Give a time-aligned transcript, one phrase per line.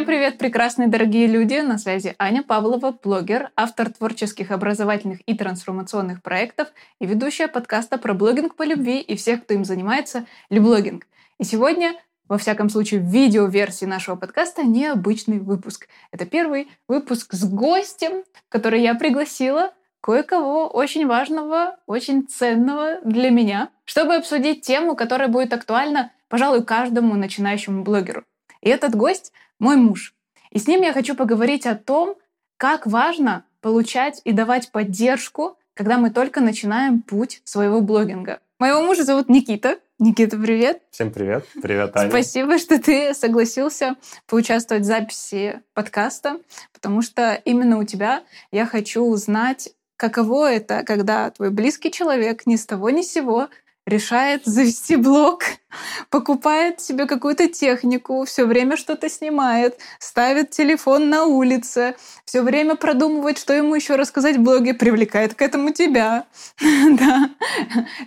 [0.00, 1.56] Всем привет, прекрасные дорогие люди!
[1.56, 6.68] На связи Аня Павлова, блогер, автор творческих, образовательных и трансформационных проектов
[7.00, 11.06] и ведущая подкаста про блогинг по любви и всех, кто им занимается, Люблогинг.
[11.38, 11.92] И сегодня
[12.28, 15.86] во всяком случае, в видеоверсии нашего подкаста необычный выпуск.
[16.12, 23.68] Это первый выпуск с гостем, который я пригласила кое-кого очень важного, очень ценного для меня,
[23.84, 28.24] чтобы обсудить тему, которая будет актуальна, пожалуй, каждому начинающему блогеру.
[28.62, 30.14] И этот гость— мой муж.
[30.50, 32.16] И с ним я хочу поговорить о том,
[32.56, 38.40] как важно получать и давать поддержку, когда мы только начинаем путь своего блогинга.
[38.58, 39.78] Моего мужа зовут Никита.
[39.98, 40.82] Никита, привет.
[40.90, 41.46] Всем привет.
[41.62, 42.10] Привет, Аня.
[42.10, 43.96] Спасибо, что ты согласился
[44.26, 46.40] поучаствовать в записи подкаста,
[46.72, 52.56] потому что именно у тебя я хочу узнать, каково это, когда твой близкий человек ни
[52.56, 53.48] с того ни с сего
[53.90, 55.42] решает завести блог,
[56.10, 63.38] покупает себе какую-то технику, все время что-то снимает, ставит телефон на улице, все время продумывает,
[63.38, 66.24] что ему еще рассказать в блоге, привлекает к этому тебя.
[66.60, 67.30] да.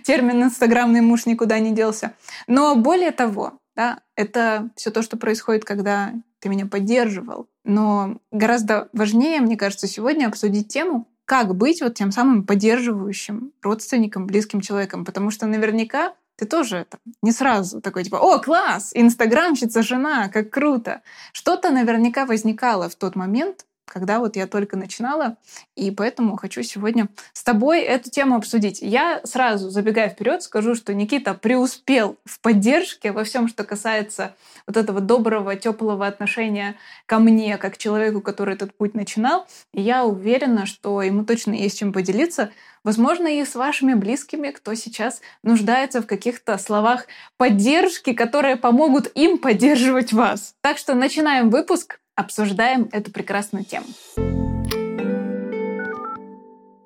[0.02, 2.14] Термин «инстаграмный муж» никуда не делся.
[2.48, 7.48] Но более того, да, это все то, что происходит, когда ты меня поддерживал.
[7.64, 14.26] Но гораздо важнее, мне кажется, сегодня обсудить тему, как быть вот тем самым поддерживающим родственником,
[14.26, 15.04] близким человеком.
[15.04, 20.50] Потому что наверняка ты тоже это не сразу такой типа, о, класс, инстаграмщица жена, как
[20.50, 21.02] круто.
[21.32, 25.36] Что-то наверняка возникало в тот момент, когда вот я только начинала,
[25.76, 28.80] и поэтому хочу сегодня с тобой эту тему обсудить.
[28.80, 34.34] Я сразу, забегая вперед, скажу, что Никита преуспел в поддержке во всем, что касается
[34.66, 36.76] вот этого доброго, теплого отношения
[37.06, 39.46] ко мне, как человеку, который этот путь начинал.
[39.72, 42.50] И я уверена, что ему точно есть чем поделиться.
[42.82, 47.06] Возможно, и с вашими близкими, кто сейчас нуждается в каких-то словах
[47.38, 50.54] поддержки, которые помогут им поддерживать вас.
[50.60, 53.86] Так что начинаем выпуск обсуждаем эту прекрасную тему.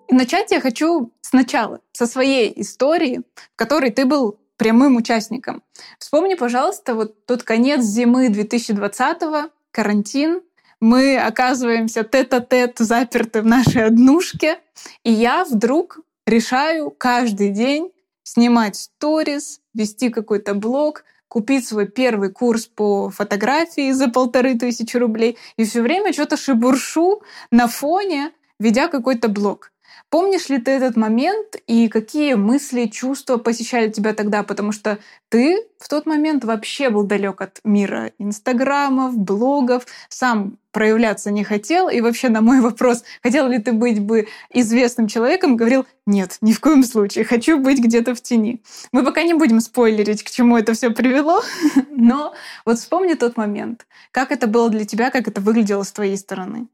[0.09, 5.63] И начать я хочу сначала, со своей истории, в которой ты был прямым участником.
[5.99, 10.41] Вспомни, пожалуйста, вот тот конец зимы 2020-го, карантин,
[10.81, 14.59] мы оказываемся тет-а-тет заперты в нашей однушке,
[15.05, 21.05] и я вдруг решаю каждый день снимать сторис, вести какой-то блог,
[21.39, 27.23] купить свой первый курс по фотографии за полторы тысячи рублей и все время что-то шебуршу
[27.53, 29.71] на фоне, ведя какой-то блог.
[30.11, 34.43] Помнишь ли ты этот момент и какие мысли, чувства посещали тебя тогда?
[34.43, 34.99] Потому что
[35.29, 41.91] ты в тот момент вообще был далек от мира инстаграмов, блогов, сам проявляться не хотел.
[41.91, 46.55] И вообще на мой вопрос, хотел ли ты быть бы известным человеком, говорил, нет, ни
[46.55, 48.63] в коем случае, хочу быть где-то в тени.
[48.93, 51.43] Мы пока не будем спойлерить, к чему это все привело,
[51.91, 52.33] но
[52.65, 53.87] вот вспомни тот момент.
[54.11, 56.69] Как это было для тебя, как это выглядело с твоей стороны?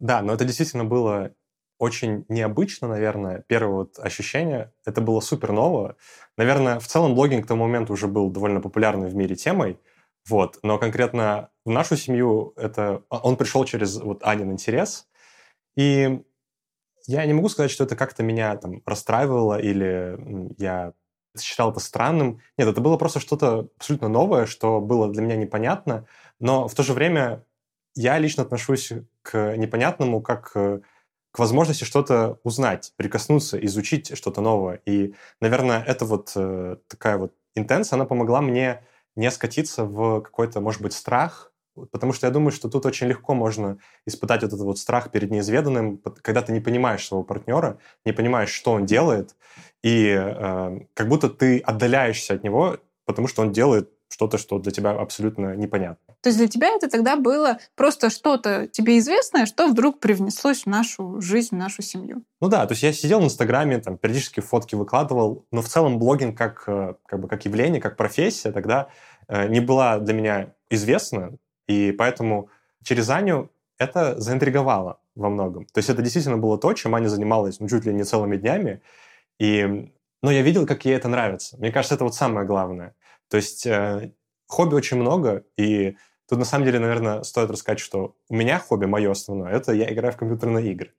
[0.00, 1.32] Да, но это действительно было
[1.82, 4.72] очень необычно, наверное, первое вот ощущение.
[4.86, 5.96] Это было супер ново.
[6.36, 9.80] Наверное, в целом блогинг к тому моменту уже был довольно популярной в мире темой.
[10.28, 10.60] Вот.
[10.62, 15.08] Но конкретно в нашу семью это а, он пришел через вот Анин интерес.
[15.76, 16.22] И
[17.08, 20.92] я не могу сказать, что это как-то меня там расстраивало или я
[21.36, 22.40] считал это странным.
[22.58, 26.06] Нет, это было просто что-то абсолютно новое, что было для меня непонятно.
[26.38, 27.44] Но в то же время
[27.96, 30.82] я лично отношусь к непонятному как к
[31.38, 34.80] возможности что-то узнать, прикоснуться, изучить что-то новое.
[34.86, 38.82] И, наверное, это вот э, такая вот интенция, она помогла мне
[39.16, 41.52] не скатиться в какой-то, может быть, страх,
[41.90, 45.30] потому что я думаю, что тут очень легко можно испытать вот этот вот страх перед
[45.30, 49.36] неизведанным, когда ты не понимаешь своего партнера, не понимаешь, что он делает,
[49.82, 54.72] и э, как будто ты отдаляешься от него, потому что он делает что-то, что для
[54.72, 56.11] тебя абсолютно непонятно.
[56.22, 60.66] То есть для тебя это тогда было просто что-то тебе известное, что вдруг привнеслось в
[60.66, 62.22] нашу жизнь, в нашу семью.
[62.40, 65.98] Ну да, то есть я сидел в Инстаграме, там, периодически фотки выкладывал, но в целом
[65.98, 68.88] блогинг как, э, как, бы, как явление, как профессия тогда
[69.26, 71.32] э, не была для меня известна,
[71.66, 72.48] и поэтому
[72.84, 75.66] через Аню это заинтриговало во многом.
[75.66, 78.80] То есть это действительно было то, чем Аня занималась ну, чуть ли не целыми днями,
[79.40, 79.90] и
[80.22, 81.56] но я видел, как ей это нравится.
[81.58, 82.94] Мне кажется, это вот самое главное.
[83.28, 84.12] То есть э,
[84.46, 85.96] хобби очень много, и
[86.32, 89.92] тут на самом деле, наверное, стоит рассказать, что у меня хобби, мое основное, это я
[89.92, 90.94] играю в компьютерные игры.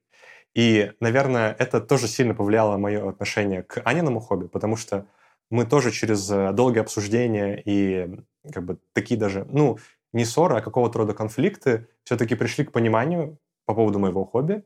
[0.54, 5.08] И, наверное, это тоже сильно повлияло мое отношение к Аниному хобби, потому что
[5.50, 8.16] мы тоже через э, долгие обсуждения и
[8.54, 9.80] как бы такие даже, ну,
[10.12, 14.64] не ссоры, а какого-то рода конфликты все-таки пришли к пониманию по поводу моего хобби.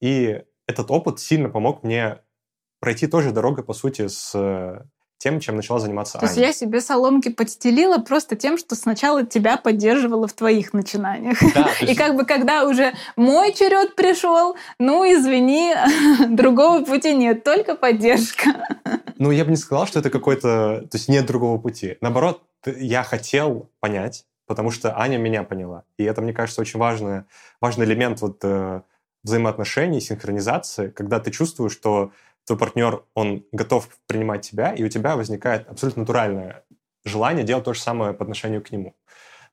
[0.00, 2.18] И этот опыт сильно помог мне
[2.80, 4.34] пройти тоже дорогой, по сути, с
[5.18, 6.28] тем, чем начала заниматься То Аня.
[6.28, 11.38] есть я себе соломки подстелила просто тем, что сначала тебя поддерживала в твоих начинаниях.
[11.54, 15.74] Да, И как бы когда уже мой черед пришел, ну извини,
[16.28, 18.50] другого пути нет, только поддержка.
[19.20, 20.86] Ну, я бы не сказал, что это какой-то...
[20.88, 21.96] То есть нет другого пути.
[22.00, 25.82] Наоборот, я хотел понять, потому что Аня меня поняла.
[25.96, 27.24] И это, мне кажется, очень важный,
[27.60, 28.82] важный элемент вот, э,
[29.24, 32.12] взаимоотношений, синхронизации, когда ты чувствуешь, что
[32.48, 36.64] твой партнер, он готов принимать тебя, и у тебя возникает абсолютно натуральное
[37.04, 38.96] желание делать то же самое по отношению к нему.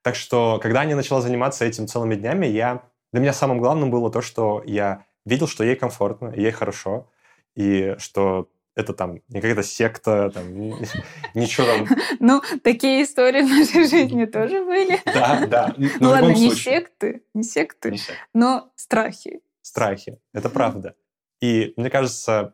[0.01, 2.83] Так что, когда Аня начала заниматься этим целыми днями, я...
[3.11, 7.09] для меня самым главным было то, что я видел, что ей комфортно, ей хорошо,
[7.55, 10.53] и что это там не какая-то секта, там,
[11.33, 11.87] ничего там.
[12.19, 14.99] Ну, такие истории в нашей жизни тоже были.
[15.05, 15.75] Да, да.
[15.99, 17.95] Ну ладно, не секты, не секты,
[18.33, 19.41] но страхи.
[19.61, 20.95] Страхи, это правда.
[21.41, 22.53] И мне кажется,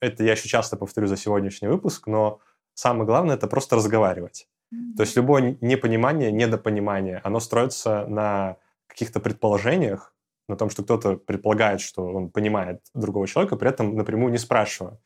[0.00, 2.40] это я еще часто повторю за сегодняшний выпуск, но
[2.74, 4.48] самое главное это просто разговаривать.
[4.96, 8.56] То есть любое непонимание, недопонимание, оно строится на
[8.86, 10.14] каких-то предположениях,
[10.48, 14.98] на том, что кто-то предполагает, что он понимает другого человека, при этом напрямую не спрашивая.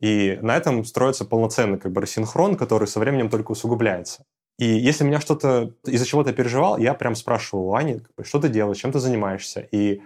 [0.00, 4.24] И на этом строится полноценный как бы рассинхрон, который со временем только усугубляется.
[4.58, 8.78] И если меня что-то из-за чего-то переживал, я прям спрашивал у Ани, что ты делаешь,
[8.78, 9.60] чем ты занимаешься.
[9.70, 10.02] И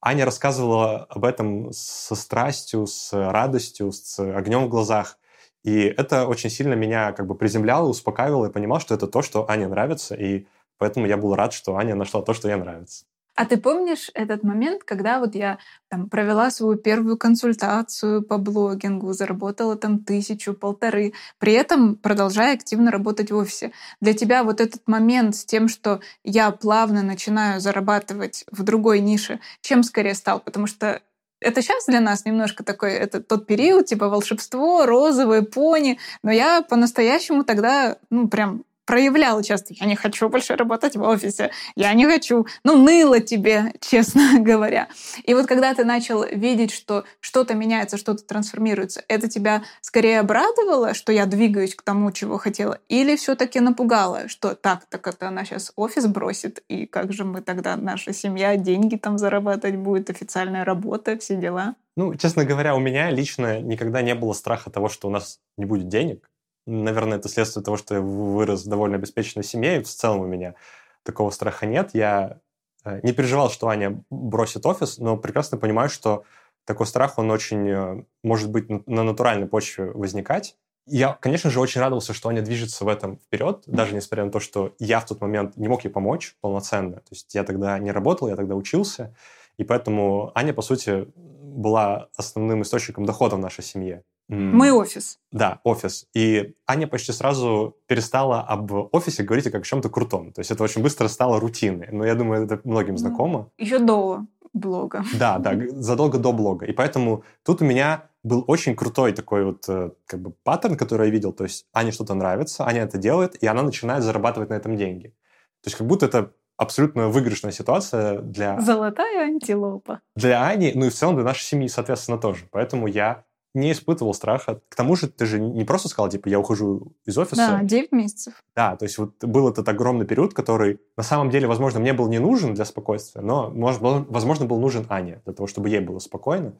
[0.00, 5.18] Аня рассказывала об этом со страстью, с радостью, с огнем в глазах.
[5.64, 9.50] И это очень сильно меня как бы приземляло, успокаивало и понимал, что это то, что
[9.50, 10.46] Ане нравится, и
[10.78, 13.06] поэтому я был рад, что Аня нашла то, что ей нравится.
[13.38, 15.58] А ты помнишь этот момент, когда вот я
[15.88, 22.90] там провела свою первую консультацию по блогингу, заработала там тысячу, полторы, при этом продолжая активно
[22.90, 23.70] работать в офисе.
[24.00, 29.38] Для тебя вот этот момент с тем, что я плавно начинаю зарабатывать в другой нише,
[29.60, 30.40] чем скорее стал?
[30.40, 31.00] Потому что
[31.38, 36.62] это сейчас для нас немножко такой, это тот период, типа волшебство, розовые пони, но я
[36.62, 42.06] по-настоящему тогда, ну, прям проявляла часто, я не хочу больше работать в офисе, я не
[42.06, 44.88] хочу, ну, ныло тебе, честно говоря.
[45.24, 50.94] И вот когда ты начал видеть, что что-то меняется, что-то трансформируется, это тебя скорее обрадовало,
[50.94, 55.28] что я двигаюсь к тому, чего хотела, или все таки напугало, что так, так это
[55.28, 60.08] она сейчас офис бросит, и как же мы тогда, наша семья, деньги там зарабатывать будет,
[60.08, 61.74] официальная работа, все дела?
[61.98, 65.66] Ну, честно говоря, у меня лично никогда не было страха того, что у нас не
[65.66, 66.26] будет денег.
[66.70, 70.26] Наверное, это следствие того, что я вырос в довольно обеспеченной семье, и в целом у
[70.26, 70.54] меня
[71.02, 71.90] такого страха нет.
[71.94, 72.40] Я
[72.84, 76.24] э, не переживал, что Аня бросит офис, но прекрасно понимаю, что
[76.66, 80.56] такой страх, он очень э, может быть на натуральной почве возникать.
[80.84, 84.38] Я, конечно же, очень радовался, что Аня движется в этом вперед, даже несмотря на то,
[84.38, 86.96] что я в тот момент не мог ей помочь полноценно.
[86.96, 89.14] То есть я тогда не работал, я тогда учился,
[89.58, 94.04] и поэтому Аня, по сути, была основным источником дохода в нашей семье.
[94.28, 95.18] Мы офис.
[95.32, 96.06] Да, офис.
[96.14, 100.32] И Аня почти сразу перестала об офисе говорить как о чем-то крутом.
[100.32, 101.88] То есть это очень быстро стало рутиной.
[101.92, 103.50] Но я думаю, это многим ну, знакомо.
[103.56, 105.04] Еще до блога.
[105.18, 106.66] Да, да, задолго до блога.
[106.66, 111.06] И поэтому тут у меня был очень крутой такой вот э, как бы паттерн, который
[111.06, 111.32] я видел.
[111.32, 115.14] То есть Ане что-то нравится, Аня это делает, и она начинает зарабатывать на этом деньги.
[115.62, 118.60] То есть как будто это абсолютно выигрышная ситуация для...
[118.60, 120.00] Золотая антилопа.
[120.16, 122.46] Для Ани, ну и в целом для нашей семьи, соответственно, тоже.
[122.50, 123.24] Поэтому я
[123.54, 124.60] не испытывал страха.
[124.68, 127.36] К тому же ты же не просто сказал, типа, я ухожу из офиса.
[127.36, 128.34] Да, 9 месяцев.
[128.54, 132.08] Да, то есть вот был этот огромный период, который на самом деле, возможно, мне был
[132.08, 136.54] не нужен для спокойствия, но, возможно, был нужен Ане, для того, чтобы ей было спокойно.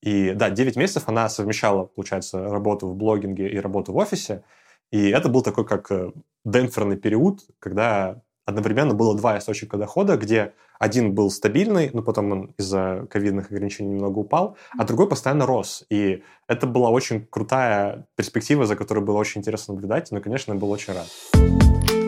[0.00, 4.42] И да, 9 месяцев она совмещала, получается, работу в блогинге и работу в офисе.
[4.90, 6.12] И это был такой как э,
[6.44, 12.54] демпферный период, когда одновременно было два источника дохода, где один был стабильный, но потом он
[12.58, 15.84] из-за ковидных ограничений немного упал, а другой постоянно рос.
[15.88, 20.58] И это была очень крутая перспектива, за которой было очень интересно наблюдать, но, конечно, я
[20.58, 22.03] был очень рад.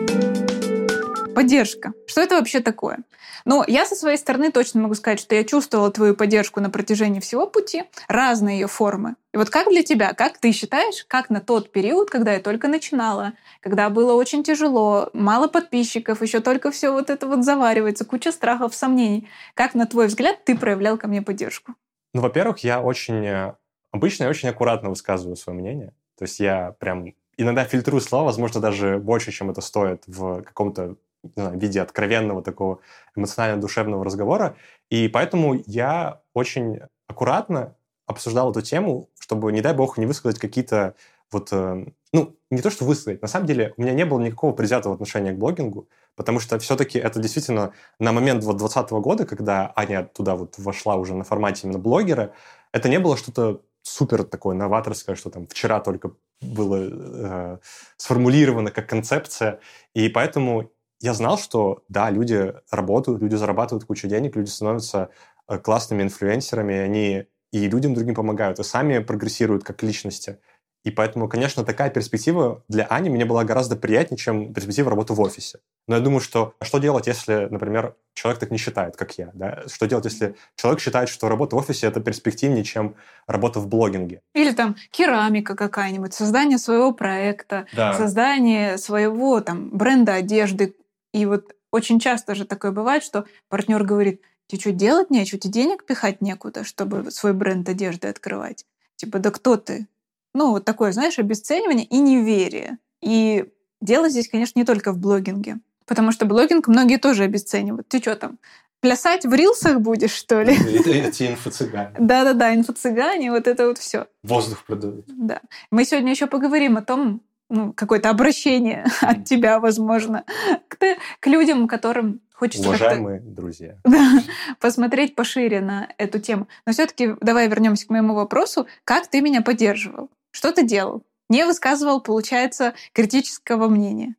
[1.37, 1.93] Поддержка.
[2.07, 2.97] Что это вообще такое?
[3.45, 7.19] Ну, я со своей стороны точно могу сказать, что я чувствовала твою поддержку на протяжении
[7.19, 9.17] всего пути, разные ее формы.
[9.35, 12.67] И вот как для тебя, как ты считаешь, как на тот период, когда я только
[12.67, 18.31] начинала, когда было очень тяжело, мало подписчиков, еще только все вот это вот заваривается, куча
[18.31, 21.75] страхов, сомнений, как на твой взгляд ты проявлял ко мне поддержку?
[22.15, 23.53] Ну, во-первых, я очень э,
[23.91, 25.93] обычно и очень аккуратно высказываю свое мнение.
[26.17, 30.95] То есть я прям иногда фильтрую слова, возможно, даже больше, чем это стоит в каком-то
[31.35, 32.79] знаю, виде откровенного такого
[33.15, 34.55] эмоционально-душевного разговора.
[34.89, 40.95] И поэтому я очень аккуратно обсуждал эту тему, чтобы, не дай бог, не высказать какие-то
[41.31, 43.21] вот, э, ну, не то, что высказать.
[43.21, 46.97] На самом деле у меня не было никакого предвзятого отношения к блогингу, потому что все-таки
[46.99, 51.61] это действительно на момент вот 2020 года, когда Аня туда вот вошла уже на формате
[51.63, 52.33] именно блогера,
[52.71, 57.57] это не было что-то супер такое новаторское, что там вчера только было э,
[57.97, 59.59] сформулировано как концепция.
[59.93, 65.09] И поэтому я знал, что да, люди работают, люди зарабатывают кучу денег, люди становятся
[65.47, 70.39] э, классными инфлюенсерами, они и людям другим помогают, и сами прогрессируют как личности.
[70.83, 75.19] И поэтому, конечно, такая перспектива для Ани мне была гораздо приятнее, чем перспектива работы в
[75.19, 75.59] офисе.
[75.85, 79.31] Но я думаю, что что делать, если, например, человек так не считает, как я?
[79.33, 79.63] Да?
[79.67, 84.21] Что делать, если человек считает, что работа в офисе это перспективнее, чем работа в блогинге?
[84.33, 87.93] Или там керамика какая-нибудь, создание своего проекта, да.
[87.93, 90.75] создание своего там бренда одежды.
[91.13, 95.53] И вот очень часто же такое бывает, что партнер говорит, тебе что делать нечего, тебе
[95.53, 98.65] денег пихать некуда, чтобы свой бренд одежды открывать.
[98.95, 99.87] Типа, да кто ты?
[100.33, 102.77] Ну, вот такое, знаешь, обесценивание и неверие.
[103.01, 103.45] И
[103.81, 105.57] дело здесь, конечно, не только в блогинге.
[105.85, 107.87] Потому что блогинг многие тоже обесценивают.
[107.87, 108.39] Ты что там,
[108.81, 110.53] плясать в рилсах будешь, что ли?
[110.53, 111.95] Эти инфо-цыгане.
[111.99, 114.07] Да-да-да, инфо-цыгане, вот это вот все.
[114.23, 115.05] Воздух продают.
[115.07, 115.41] Да.
[115.71, 120.25] Мы сегодня еще поговорим о том, ну, какое-то обращение от тебя, возможно,
[120.67, 120.77] к,
[121.19, 123.77] к людям, которым хочется Уважаемые друзья.
[124.59, 126.47] Посмотреть пошире на эту тему.
[126.65, 128.67] Но все-таки давай вернемся к моему вопросу.
[128.83, 130.09] Как ты меня поддерживал?
[130.31, 131.03] Что ты делал?
[131.29, 134.15] Не высказывал, получается, критического мнения.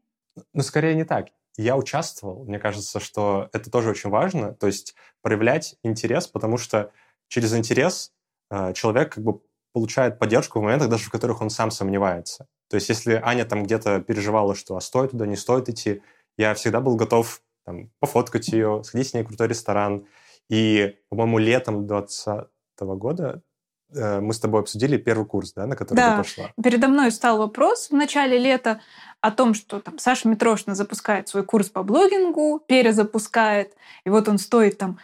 [0.52, 1.28] Ну, скорее не так.
[1.56, 2.44] Я участвовал.
[2.44, 4.52] Мне кажется, что это тоже очень важно.
[4.54, 6.92] То есть проявлять интерес, потому что
[7.28, 8.12] через интерес
[8.50, 9.40] э, человек как бы
[9.72, 12.46] получает поддержку в моментах, даже в которых он сам сомневается.
[12.68, 16.02] То есть если Аня там где-то переживала, что а стоит туда, не стоит идти,
[16.36, 20.06] я всегда был готов там, пофоткать ее, сходить с ней в крутой ресторан.
[20.48, 22.48] И, по-моему, летом 2020
[22.98, 23.42] года
[23.94, 26.10] Э, мы с тобой обсудили первый курс, да, на который да.
[26.10, 26.50] ты пошла.
[26.62, 28.80] Передо мной стал вопрос в начале лета
[29.20, 34.38] о том, что там Саша Митрошина запускает свой курс по блогингу, перезапускает, и вот он
[34.38, 34.98] стоит там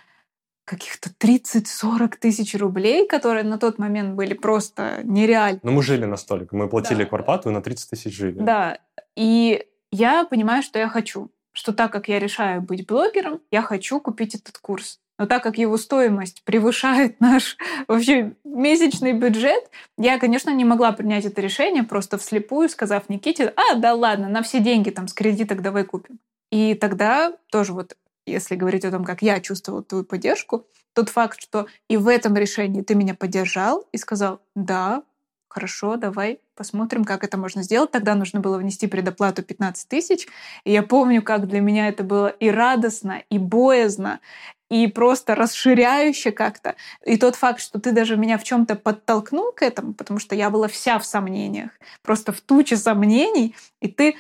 [0.65, 5.61] каких-то 30-40 тысяч рублей, которые на тот момент были просто нереальны.
[5.63, 6.57] Но мы жили настолько.
[6.57, 7.09] Мы платили да.
[7.09, 8.39] квартплату и на 30 тысяч жили.
[8.39, 8.79] Да.
[9.17, 11.31] И я понимаю, что я хочу.
[11.53, 14.99] Что так как я решаю быть блогером, я хочу купить этот курс.
[15.19, 17.57] Но так как его стоимость превышает наш
[17.87, 23.77] вообще месячный бюджет, я, конечно, не могла принять это решение, просто вслепую сказав Никите, а,
[23.77, 26.19] да ладно, на все деньги там с кредиток давай купим.
[26.51, 31.41] И тогда тоже вот, если говорить о том, как я чувствовала твою поддержку, тот факт,
[31.41, 35.03] что и в этом решении ты меня поддержал и сказал, да,
[35.49, 37.91] хорошо, давай посмотрим, как это можно сделать.
[37.91, 40.27] Тогда нужно было внести предоплату 15 тысяч.
[40.65, 44.21] И я помню, как для меня это было и радостно, и боязно,
[44.69, 46.75] и просто расширяюще как-то.
[47.05, 50.51] И тот факт, что ты даже меня в чем-то подтолкнул к этому, потому что я
[50.51, 51.71] была вся в сомнениях,
[52.03, 54.17] просто в туче сомнений, и ты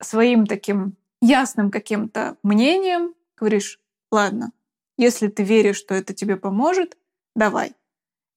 [0.00, 3.80] своим таким ясным каким-то мнением говоришь,
[4.10, 4.52] ладно,
[4.96, 6.96] если ты веришь, что это тебе поможет,
[7.34, 7.72] давай.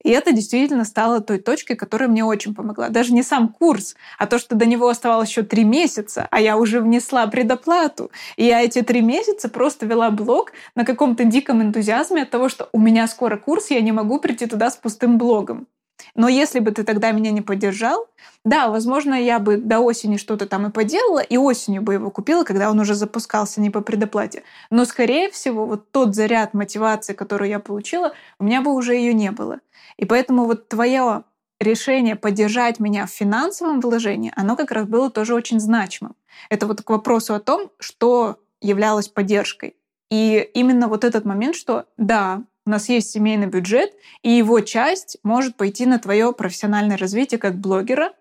[0.03, 2.89] И это действительно стало той точкой, которая мне очень помогла.
[2.89, 6.57] Даже не сам курс, а то, что до него оставалось еще три месяца, а я
[6.57, 8.11] уже внесла предоплату.
[8.35, 12.69] И я эти три месяца просто вела блог на каком-то диком энтузиазме от того, что
[12.71, 15.67] у меня скоро курс, я не могу прийти туда с пустым блогом.
[16.15, 18.07] Но если бы ты тогда меня не поддержал,
[18.43, 22.43] да, возможно, я бы до осени что-то там и поделала, и осенью бы его купила,
[22.43, 24.43] когда он уже запускался не по предоплате.
[24.69, 29.13] Но, скорее всего, вот тот заряд мотивации, который я получила, у меня бы уже ее
[29.13, 29.59] не было.
[29.97, 31.23] И поэтому вот твое
[31.59, 36.15] решение поддержать меня в финансовом вложении, оно как раз было тоже очень значимым.
[36.49, 39.75] Это вот к вопросу о том, что являлось поддержкой.
[40.09, 45.17] И именно вот этот момент, что да, у нас есть семейный бюджет, и его часть
[45.23, 48.13] может пойти на твое профессиональное развитие как блогера.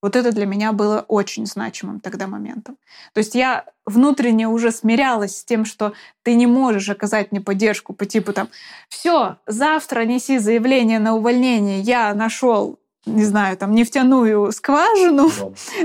[0.00, 2.76] Вот это для меня было очень значимым тогда моментом.
[3.14, 7.92] То есть я внутренне уже смирялась с тем, что ты не можешь оказать мне поддержку
[7.92, 8.48] по типу там
[8.88, 15.30] «Все, завтра неси заявление на увольнение, я нашел не знаю, там, нефтяную скважину,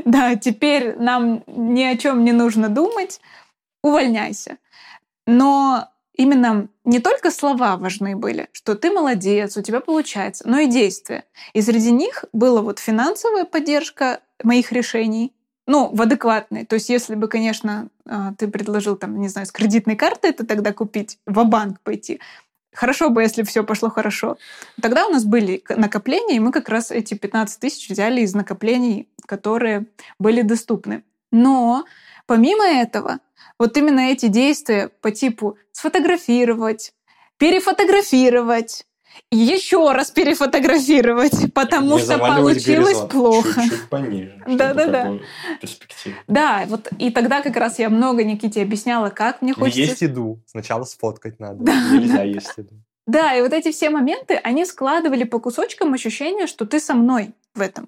[0.03, 3.21] да, теперь нам ни о чем не нужно думать,
[3.81, 4.57] увольняйся.
[5.25, 10.67] Но именно не только слова важны были, что ты молодец, у тебя получается, но и
[10.67, 11.25] действия.
[11.53, 15.33] И среди них была вот финансовая поддержка моих решений,
[15.65, 16.65] ну, в адекватной.
[16.65, 20.45] То есть, если бы, конечно, а, ты предложил, там, не знаю, с кредитной карты это
[20.45, 22.19] тогда купить, в банк пойти,
[22.73, 24.37] Хорошо бы, если все пошло хорошо.
[24.81, 29.07] Тогда у нас были накопления, и мы как раз эти 15 тысяч взяли из накоплений,
[29.27, 29.85] которые
[30.17, 31.03] были доступны.
[31.31, 31.85] Но
[32.25, 33.19] помимо этого,
[33.59, 36.93] вот именно эти действия по типу сфотографировать,
[37.37, 38.85] перефотографировать,
[39.31, 43.61] еще раз перефотографировать, потому Не что получилось плохо.
[43.61, 44.43] Чуть-чуть пониже.
[44.47, 45.19] Да, да, да.
[46.27, 49.79] Да, вот и тогда как раз я много Никите объясняла, как мне хочется.
[49.79, 51.63] Есть еду, сначала сфоткать надо.
[51.63, 52.23] Да, Нельзя да.
[52.23, 52.75] есть еду.
[53.05, 57.33] Да, и вот эти все моменты, они складывали по кусочкам ощущение, что ты со мной
[57.53, 57.87] в этом.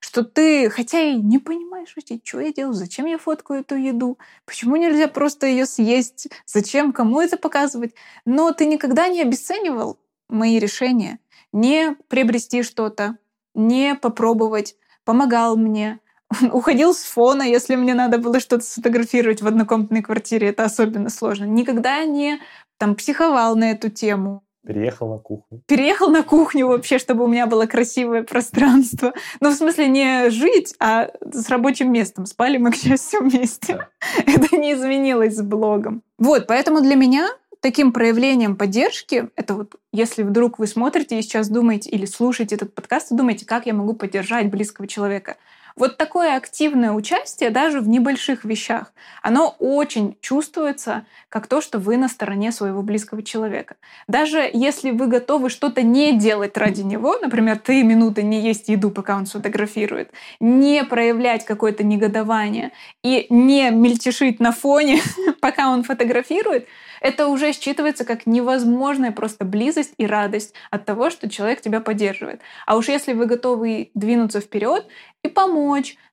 [0.00, 4.18] Что ты, хотя и не понимаешь вообще, что я делаю, зачем я фоткаю эту еду,
[4.46, 7.94] почему нельзя просто ее съесть, зачем, кому это показывать.
[8.24, 11.20] Но ты никогда не обесценивал мои решения.
[11.52, 13.18] Не приобрести что-то,
[13.54, 16.00] не попробовать, помогал мне,
[16.52, 21.44] уходил с фона, если мне надо было что-то сфотографировать в однокомнатной квартире, это особенно сложно.
[21.44, 22.40] Никогда не
[22.78, 24.42] там психовал на эту тему.
[24.66, 25.62] Переехал на кухню.
[25.66, 29.14] Переехал на кухню вообще, чтобы у меня было красивое пространство.
[29.40, 32.26] Ну, в смысле, не жить, а с рабочим местом.
[32.26, 33.88] Спали мы, к счастью, вместе.
[34.26, 36.02] Это не изменилось с блогом.
[36.18, 41.50] Вот, поэтому для меня таким проявлением поддержки, это вот если вдруг вы смотрите и сейчас
[41.50, 45.36] думаете или слушаете этот подкаст и думаете, как я могу поддержать близкого человека–
[45.76, 51.96] вот такое активное участие даже в небольших вещах, оно очень чувствуется как то, что вы
[51.96, 53.76] на стороне своего близкого человека.
[54.08, 58.90] Даже если вы готовы что-то не делать ради него, например, три минуты не есть еду,
[58.90, 60.10] пока он сфотографирует,
[60.40, 62.72] не проявлять какое-то негодование
[63.02, 65.00] и не мельтешить на фоне,
[65.40, 66.66] пока он фотографирует,
[67.00, 72.40] это уже считывается как невозможная просто близость и радость от того, что человек тебя поддерживает.
[72.66, 74.86] А уж если вы готовы двинуться вперед
[75.22, 75.59] и помочь,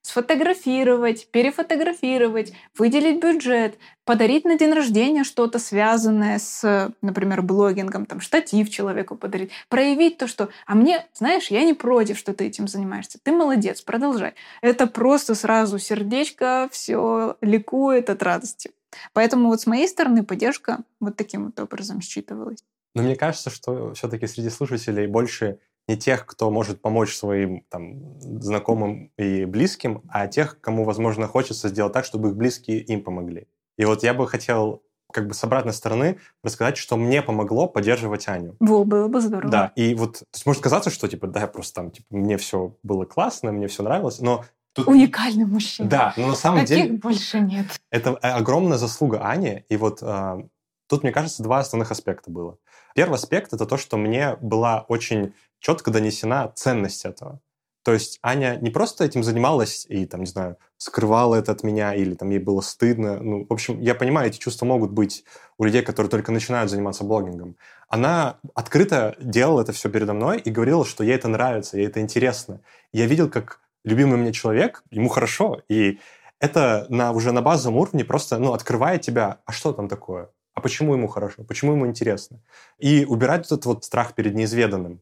[0.02, 8.70] сфотографировать, перефотографировать, выделить бюджет, подарить на день рождения что-то связанное с, например, блогингом, там, штатив
[8.70, 13.20] человеку подарить, проявить то, что «а мне, знаешь, я не против, что ты этим занимаешься,
[13.22, 14.34] ты молодец, продолжай».
[14.62, 18.72] Это просто сразу сердечко все ликует от радости.
[19.14, 22.64] Поэтому вот с моей стороны поддержка вот таким вот образом считывалась.
[22.96, 28.20] Но мне кажется, что все-таки среди слушателей больше не тех, кто может помочь своим там,
[28.20, 33.48] знакомым и близким, а тех, кому, возможно, хочется сделать так, чтобы их близкие им помогли.
[33.78, 38.28] И вот я бы хотел как бы с обратной стороны рассказать, что мне помогло поддерживать
[38.28, 38.56] Аню.
[38.60, 39.50] Во, было бы здорово.
[39.50, 43.52] Да, и вот может казаться, что типа, да, просто там, типа, мне все было классно,
[43.52, 44.90] мне все нравилось, но Тут...
[44.90, 45.90] Уникальный мужчина.
[45.90, 46.98] Да, но на самом Таких деле...
[47.00, 47.66] больше нет.
[47.90, 49.66] Это огромная заслуга Ани.
[49.70, 50.44] И вот э,
[50.88, 52.60] тут, мне кажется, два основных аспекта было.
[52.94, 57.42] Первый аспект— это то, что мне была очень четко донесена ценность этого.
[57.88, 61.96] То есть Аня не просто этим занималась и, там, не знаю, скрывала это от меня
[61.96, 63.18] или там ей было стыдно.
[63.22, 65.24] Ну, в общем, я понимаю, эти чувства могут быть
[65.58, 67.56] у людей, которые только начинают заниматься блогингом.
[67.88, 72.02] Она открыто делала это все передо мной и говорила, что ей это нравится, ей это
[72.02, 72.60] интересно.
[72.92, 76.00] я видел, как любимый мне человек, ему хорошо, и
[76.40, 80.30] это на, уже на базовом уровне просто ну, открывает тебя, а что там такое?
[80.54, 81.44] А почему ему хорошо?
[81.44, 82.42] Почему ему интересно?
[82.80, 85.02] И убирать этот вот страх перед неизведанным.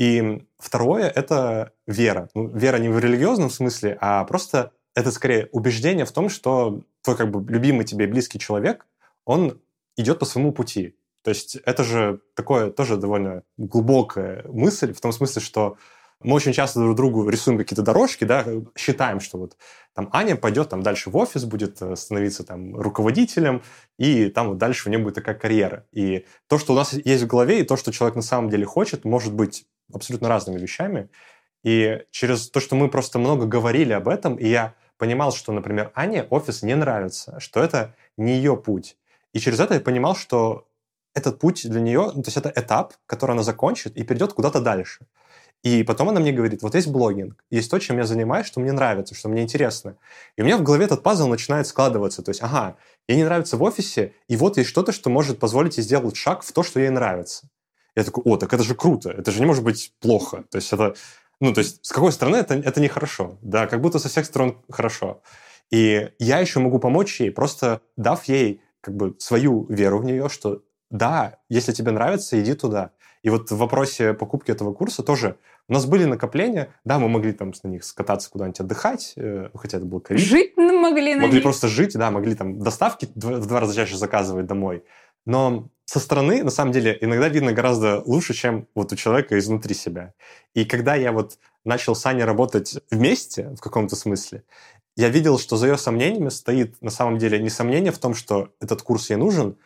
[0.00, 2.30] И второе— это вера.
[2.34, 7.18] Ну, вера не в религиозном смысле, а просто это скорее убеждение в том, что твой
[7.18, 8.86] как бы любимый тебе близкий человек,
[9.26, 9.60] он
[9.98, 10.96] идет по своему пути.
[11.22, 15.76] То есть это же такое тоже довольно глубокая мысль в том смысле, что
[16.22, 18.46] мы очень часто друг другу рисуем какие-то дорожки, да,
[18.78, 19.58] считаем, что вот
[19.94, 23.62] там Аня пойдет там дальше в офис, будет э, становиться там руководителем,
[23.98, 25.86] и там вот дальше у нее будет такая карьера.
[25.92, 28.64] И то, что у нас есть в голове, и то, что человек на самом деле
[28.64, 31.08] хочет, может быть абсолютно разными вещами.
[31.62, 35.90] И через то, что мы просто много говорили об этом, и я понимал, что, например,
[35.94, 38.96] Ане офис не нравится, что это не ее путь.
[39.32, 40.66] И через это я понимал, что
[41.14, 44.60] этот путь для нее, ну, то есть это этап, который она закончит и перейдет куда-то
[44.60, 45.06] дальше.
[45.62, 48.72] И потом она мне говорит, вот есть блогинг, есть то, чем я занимаюсь, что мне
[48.72, 49.96] нравится, что мне интересно.
[50.36, 52.22] И у меня в голове этот пазл начинает складываться.
[52.22, 52.76] То есть, ага,
[53.08, 56.42] ей не нравится в офисе, и вот есть что-то, что может позволить ей сделать шаг
[56.42, 57.48] в то, что ей нравится.
[57.96, 60.44] Я такой, о, так это же круто, это же не может быть плохо.
[60.50, 60.94] То есть это,
[61.40, 63.38] ну, то есть с какой стороны это, это нехорошо?
[63.42, 65.22] Да, как будто со всех сторон хорошо.
[65.70, 70.28] И я еще могу помочь ей, просто дав ей как бы свою веру в нее,
[70.28, 72.90] что да, если тебе нравится, иди туда.
[73.22, 75.36] И вот в вопросе покупки этого курса тоже
[75.68, 79.76] у нас были накопления, да, мы могли там на них скататься куда-нибудь отдыхать, э, хотя
[79.76, 80.22] это был ковид.
[80.22, 81.42] Жить могли на Могли них.
[81.42, 84.84] просто жить, да, могли там доставки в два раза чаще заказывать домой.
[85.26, 89.74] Но со стороны, на самом деле, иногда видно гораздо лучше, чем вот у человека изнутри
[89.74, 90.14] себя.
[90.54, 94.44] И когда я вот начал с Аней работать вместе в каком-то смысле,
[94.96, 98.50] я видел, что за ее сомнениями стоит на самом деле не сомнение в том, что
[98.60, 99.56] этот курс ей нужен,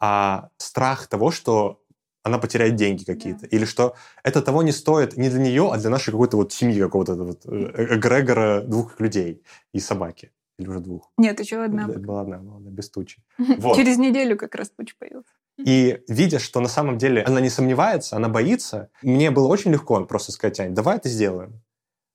[0.00, 1.80] а страх того, что
[2.22, 3.42] она потеряет деньги какие-то.
[3.42, 3.48] Да.
[3.50, 6.80] Или что это того не стоит не для нее, а для нашей какой-то вот семьи,
[6.80, 9.42] какого-то вот э, эгрегора двух людей
[9.72, 10.32] и собаки.
[10.58, 11.12] Или уже двух.
[11.16, 11.86] Нет, еще одна.
[11.86, 13.22] Была одна, была одна, без тучи.
[13.58, 13.76] Вот.
[13.76, 15.30] Через неделю как раз туча появился.
[15.58, 20.04] И видя, что на самом деле она не сомневается, она боится, мне было очень легко
[20.04, 21.60] просто сказать, Ань, давай это сделаем.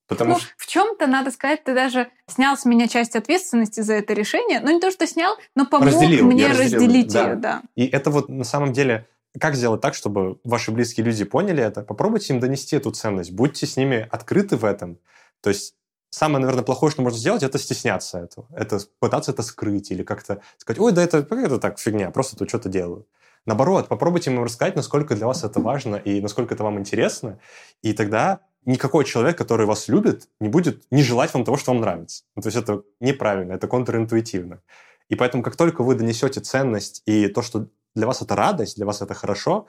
[0.07, 0.49] Потому ну, что...
[0.57, 4.59] в чем-то, надо сказать, ты даже снял с меня часть ответственности за это решение.
[4.59, 7.29] Ну, не то, что снял, но помог разделил, мне разделить да.
[7.29, 7.61] ее, да.
[7.75, 9.07] И это вот на самом деле
[9.39, 11.81] как сделать так, чтобы ваши близкие люди поняли это?
[11.81, 13.31] Попробуйте им донести эту ценность.
[13.31, 14.99] Будьте с ними открыты в этом.
[15.41, 15.75] То есть
[16.13, 18.47] самое, наверное, плохое, что можно сделать, это стесняться этого.
[18.55, 22.49] Это пытаться это скрыть или как-то сказать, ой, да это, это так фигня, просто тут
[22.49, 23.07] что-то делаю.
[23.45, 27.39] Наоборот, попробуйте им рассказать, насколько для вас это важно и насколько это вам интересно.
[27.81, 31.81] И тогда никакой человек, который вас любит, не будет не желать вам того, что вам
[31.81, 32.23] нравится.
[32.35, 34.61] Ну, то есть это неправильно, это контринтуитивно.
[35.09, 38.85] И поэтому, как только вы донесете ценность и то, что для вас это радость, для
[38.85, 39.67] вас это хорошо,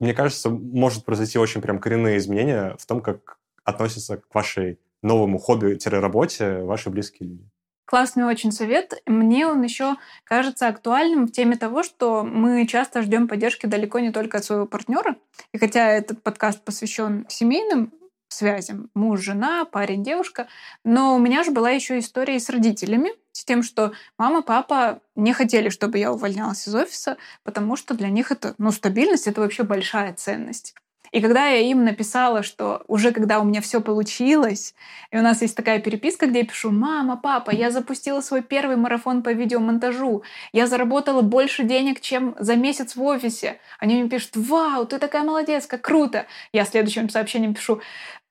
[0.00, 5.38] мне кажется, может произойти очень прям коренные изменения в том, как относятся к вашей новому
[5.38, 7.48] хобби-работе ваши близкие люди.
[7.84, 9.02] Классный очень совет.
[9.06, 14.10] Мне он еще кажется актуальным в теме того, что мы часто ждем поддержки далеко не
[14.10, 15.16] только от своего партнера.
[15.52, 17.92] И хотя этот подкаст посвящен семейным
[18.28, 20.48] связям, муж, жена, парень, девушка,
[20.84, 25.32] но у меня же была еще история с родителями, с тем, что мама, папа не
[25.32, 29.64] хотели, чтобы я увольнялась из офиса, потому что для них это, ну, стабильность— это вообще
[29.64, 30.74] большая ценность.
[31.12, 34.74] И когда я им написала, что уже когда у меня все получилось,
[35.10, 38.76] и у нас есть такая переписка, где я пишу, мама, папа, я запустила свой первый
[38.76, 40.22] марафон по видеомонтажу,
[40.52, 43.60] я заработала больше денег, чем за месяц в офисе.
[43.78, 46.26] Они мне пишут, вау, ты такая молодец, как круто.
[46.52, 47.82] Я следующим сообщением пишу,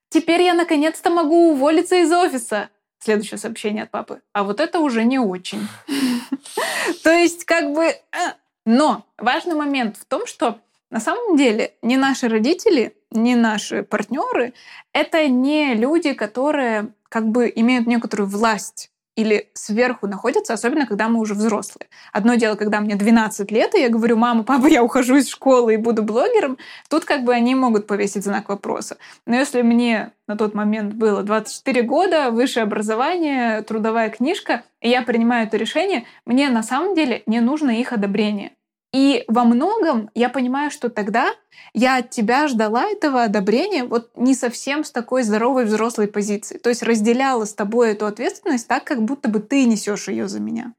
[0.09, 2.69] теперь я наконец-то могу уволиться из офиса.
[2.97, 4.21] Следующее сообщение от папы.
[4.33, 5.67] А вот это уже не очень.
[7.03, 7.85] То есть как бы...
[7.85, 8.33] Э,
[8.65, 10.59] но важный момент в том, что
[10.91, 14.53] на самом деле ни наши родители, ни наши партнеры—
[14.93, 21.19] это не люди, которые как бы имеют некоторую власть или сверху находятся, особенно когда мы
[21.19, 21.89] уже взрослые.
[22.13, 25.73] Одно дело, когда мне 12 лет, и я говорю, мама, папа, я ухожу из школы
[25.73, 26.57] и буду блогером,
[26.89, 28.97] тут как бы они могут повесить знак вопроса.
[29.25, 35.01] Но если мне на тот момент было 24 года, высшее образование, трудовая книжка, и я
[35.01, 38.51] принимаю это решение, мне на самом деле не нужно их одобрение.
[38.93, 41.33] И во многом я понимаю, что тогда
[41.73, 46.57] я от тебя ждала этого одобрения вот не совсем с такой здоровой взрослой позиции.
[46.57, 50.41] То есть разделяла с тобой эту ответственность так, как будто бы ты несешь ее за
[50.41, 50.73] меня.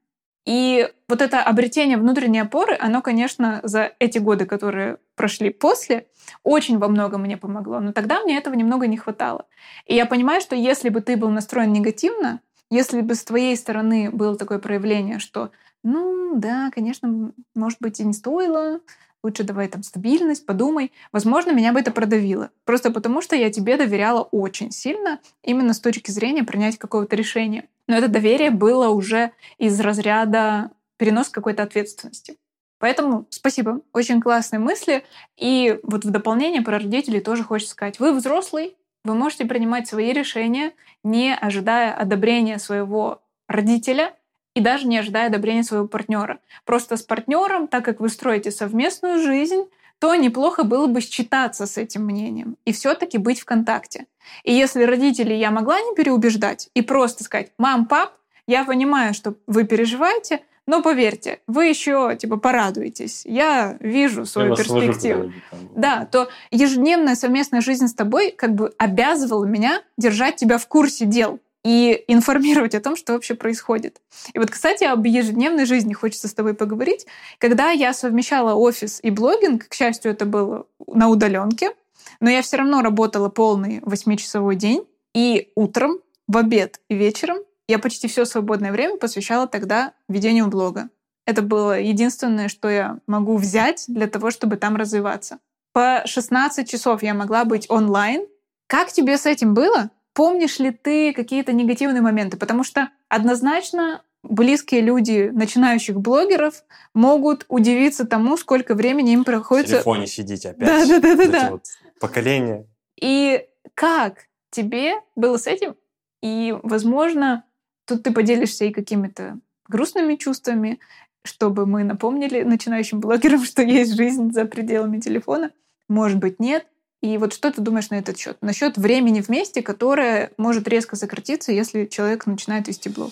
[0.45, 6.07] И вот это обретение внутренней опоры, оно, конечно, за эти годы, которые прошли после,
[6.43, 7.79] очень во многом мне помогло.
[7.79, 9.45] Но тогда мне этого немного не хватало.
[9.85, 14.09] И я понимаю, что если бы ты был настроен негативно, если бы с твоей стороны
[14.11, 15.51] было такое проявление, что
[15.83, 18.79] ну да, конечно, может быть, и не стоило.
[19.23, 20.91] Лучше давай там стабильность, подумай.
[21.13, 22.51] Возможно, меня бы это продавило.
[22.65, 27.69] Просто потому, что я тебе доверяла очень сильно, именно с точки зрения принять какого-то решения.
[27.87, 32.37] Но это доверие было уже из разряда перенос какой-то ответственности.
[32.79, 35.05] Поэтому спасибо, очень классные мысли.
[35.37, 37.99] И вот в дополнение про родителей тоже хочется сказать.
[37.99, 44.13] Вы взрослый, вы можете принимать свои решения, не ожидая одобрения своего родителя,
[44.55, 46.39] и даже не ожидая одобрения своего партнера.
[46.65, 49.65] Просто с партнером, так как вы строите совместную жизнь,
[49.99, 54.05] то неплохо было бы считаться с этим мнением и все-таки быть в контакте.
[54.43, 58.13] И если родителей я могла не переубеждать и просто сказать, мам, пап,
[58.45, 63.23] я понимаю, что вы переживаете, но поверьте, вы еще типа порадуетесь.
[63.25, 65.31] Я вижу свою я перспективу.
[65.75, 71.05] Да, то ежедневная совместная жизнь с тобой как бы обязывала меня держать тебя в курсе
[71.05, 74.01] дел и информировать о том, что вообще происходит.
[74.33, 77.05] И вот, кстати, об ежедневной жизни хочется с тобой поговорить.
[77.37, 81.71] Когда я совмещала офис и блогинг, к счастью, это было на удаленке,
[82.19, 87.79] но я все равно работала полный восьмичасовой день, и утром, в обед и вечером я
[87.79, 90.89] почти все свободное время посвящала тогда ведению блога.
[91.25, 95.39] Это было единственное, что я могу взять для того, чтобы там развиваться.
[95.71, 98.27] По 16 часов я могла быть онлайн.
[98.67, 99.89] Как тебе с этим было?
[100.13, 102.37] Помнишь ли ты какие-то негативные моменты?
[102.37, 109.75] Потому что однозначно близкие люди начинающих блогеров могут удивиться тому, сколько времени им приходится...
[109.75, 110.87] В телефоне сидеть опять.
[110.87, 111.27] Да, да, да, да.
[111.27, 111.51] да.
[111.51, 111.65] Вот
[111.99, 112.65] поколение.
[112.99, 113.45] И
[113.75, 115.75] как тебе было с этим?
[116.21, 117.45] И, возможно,
[117.85, 120.79] тут ты поделишься и какими-то грустными чувствами,
[121.23, 125.51] чтобы мы напомнили начинающим блогерам, что есть жизнь за пределами телефона.
[125.89, 126.67] Может быть, нет.
[127.03, 128.37] И вот что ты думаешь на этот счет?
[128.39, 133.11] Насчет времени вместе, которое может резко сократиться, если человек начинает вести блог.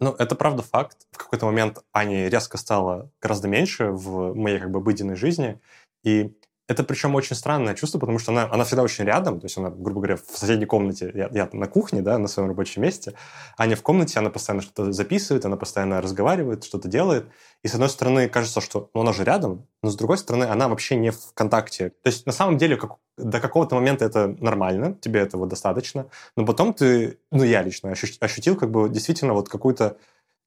[0.00, 0.96] Ну, это правда факт.
[1.12, 5.60] В какой-то момент Ани резко стало гораздо меньше в моей как бы обыденной жизни.
[6.02, 6.34] И
[6.66, 9.70] это причем очень странное чувство, потому что она, она всегда очень рядом, то есть она,
[9.70, 13.14] грубо говоря, в соседней комнате, я, я на кухне, да, на своем рабочем месте,
[13.58, 17.26] Аня в комнате, она постоянно что-то записывает, она постоянно разговаривает, что-то делает,
[17.62, 20.68] и с одной стороны кажется, что ну, она же рядом, но с другой стороны она
[20.68, 21.90] вообще не в контакте.
[21.90, 26.46] То есть на самом деле как, до какого-то момента это нормально, тебе этого достаточно, но
[26.46, 29.98] потом ты, ну я лично ощутил как бы действительно вот какую-то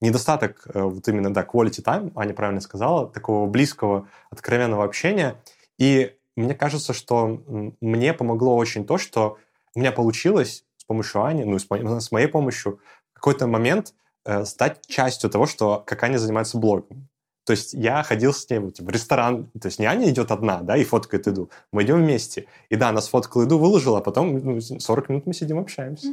[0.01, 5.35] недостаток э, вот именно, да, quality time, Аня правильно сказала, такого близкого, откровенного общения.
[5.77, 7.41] И мне кажется, что
[7.81, 9.37] мне помогло очень то, что
[9.75, 11.57] у меня получилось с помощью Ани, ну,
[11.99, 12.79] с моей, помощью,
[13.11, 13.93] в какой-то момент
[14.25, 17.09] э, стать частью того, что как Аня занимается блогом.
[17.47, 20.59] То есть я ходил с ней вот, в ресторан, то есть не Аня идет одна,
[20.63, 22.45] да, и фоткает еду, мы идем вместе.
[22.67, 26.09] И да, она сфоткала еду, выложила, а потом ну, 40 минут мы сидим, общаемся.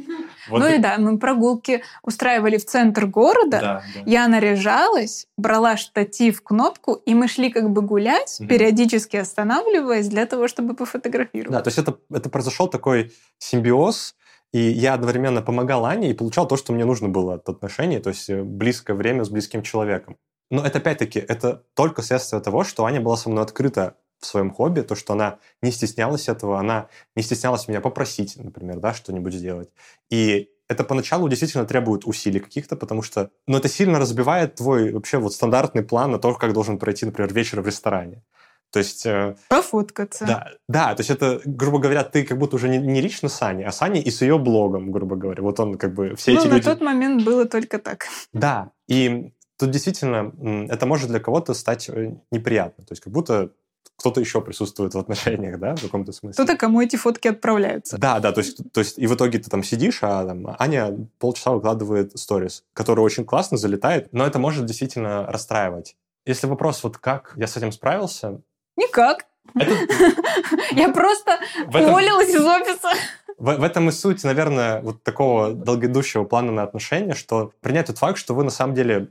[0.49, 0.75] Вот ну и...
[0.75, 4.01] и да, мы прогулки устраивали в центр города, да, да.
[4.05, 8.47] я наряжалась, брала штатив, кнопку, и мы шли как бы гулять, угу.
[8.47, 11.51] периодически останавливаясь для того, чтобы пофотографировать.
[11.51, 14.15] Да, то есть это, это произошел такой симбиоз,
[14.53, 18.09] и я одновременно помогал Ане и получал то, что мне нужно было от отношений, то
[18.09, 20.15] есть э, близкое время с близким человеком.
[20.51, 24.51] Но это опять-таки, это только следствие того, что Аня была со мной открыта в своем
[24.51, 29.33] хобби, то, что она не стеснялась этого, она не стеснялась меня попросить, например, да, что-нибудь
[29.33, 29.69] сделать.
[30.09, 35.17] И это поначалу действительно требует усилий каких-то, потому что, ну, это сильно разбивает твой вообще
[35.17, 38.23] вот стандартный план на то, как должен пройти, например, вечер в ресторане.
[38.71, 39.05] То есть...
[39.05, 40.25] Э, Пофоткаться.
[40.25, 43.41] Да, да, то есть это, грубо говоря, ты как будто уже не, не лично с
[43.41, 45.41] Аней, а с Аней и с ее блогом, грубо говоря.
[45.43, 46.65] Вот он как бы все ну, эти на люди...
[46.65, 48.07] тот момент было только так.
[48.33, 50.33] Да, и тут действительно
[50.69, 52.85] это может для кого-то стать э, неприятно.
[52.85, 53.51] То есть как будто
[53.97, 56.33] кто-то еще присутствует в отношениях, да, в каком-то смысле.
[56.43, 57.97] Кто-то, кому эти фотки отправляются.
[57.97, 61.07] Да, да, то есть, то есть и в итоге ты там сидишь, а там, Аня
[61.17, 65.95] полчаса выкладывает сторис, который очень классно залетает, но это может действительно расстраивать.
[66.25, 68.41] Если вопрос, вот как я с этим справился?
[68.75, 69.25] Никак.
[70.71, 71.37] Я просто
[71.67, 72.89] уволилась из офиса.
[73.37, 77.99] В, в этом и суть, наверное, вот такого долгоидущего плана на отношения, что принять тот
[77.99, 79.09] факт, что вы на самом деле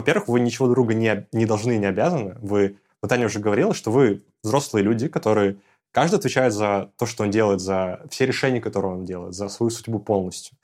[0.00, 2.36] во-первых, вы ничего друга не, не должны не обязаны.
[2.40, 5.58] Вы, вот Таня уже говорила, что вы взрослые люди, которые
[5.92, 9.68] каждый отвечает за то, что он делает, за все решения, которые он делает, за свою
[9.68, 10.56] судьбу полностью.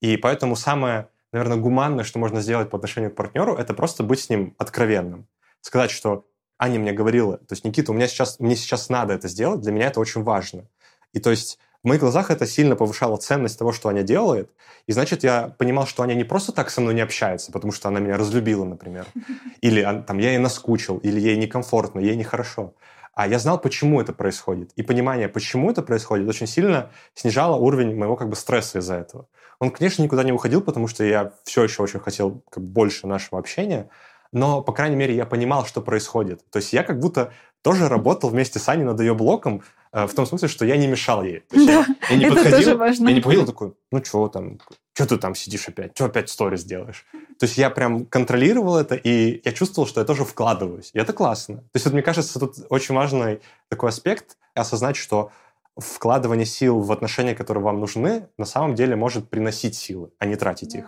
[0.00, 4.20] И поэтому самое, наверное, гуманное, что можно сделать по отношению к партнеру, это просто быть
[4.20, 5.26] с ним откровенным.
[5.62, 6.24] Сказать, что
[6.56, 9.72] Аня мне говорила, то есть, Никита, у меня сейчас, мне сейчас надо это сделать, для
[9.72, 10.68] меня это очень важно.
[11.12, 14.50] И то есть в моих глазах это сильно повышало ценность того, что Аня делает.
[14.88, 17.86] И значит, я понимал, что Аня не просто так со мной не общается, потому что
[17.86, 19.06] она меня разлюбила, например.
[19.60, 22.74] Или там, я ей наскучил, или ей некомфортно, ей нехорошо.
[23.14, 24.72] А я знал, почему это происходит.
[24.74, 29.28] И понимание, почему это происходит, очень сильно снижало уровень моего как бы стресса из-за этого.
[29.60, 33.38] Он, конечно, никуда не уходил, потому что я все еще очень хотел как больше нашего
[33.38, 33.88] общения,
[34.36, 36.42] но, по крайней мере, я понимал, что происходит.
[36.50, 40.12] То есть я как будто тоже работал вместе с Аней над ее блоком, э, в
[40.12, 41.42] том смысле, что я не мешал ей.
[41.50, 43.08] да, я, я не это подходил, тоже важно.
[43.08, 44.58] Я не походил такой, ну что там,
[44.92, 47.06] что ты там сидишь опять, что опять сторис делаешь?
[47.38, 50.90] То есть я прям контролировал это, и я чувствовал, что я тоже вкладываюсь.
[50.92, 51.56] И это классно.
[51.56, 55.30] То есть вот мне кажется, тут очень важный такой аспект осознать, что
[55.78, 60.36] вкладывание сил в отношения, которые вам нужны, на самом деле может приносить силы, а не
[60.36, 60.78] тратить да.
[60.80, 60.86] их.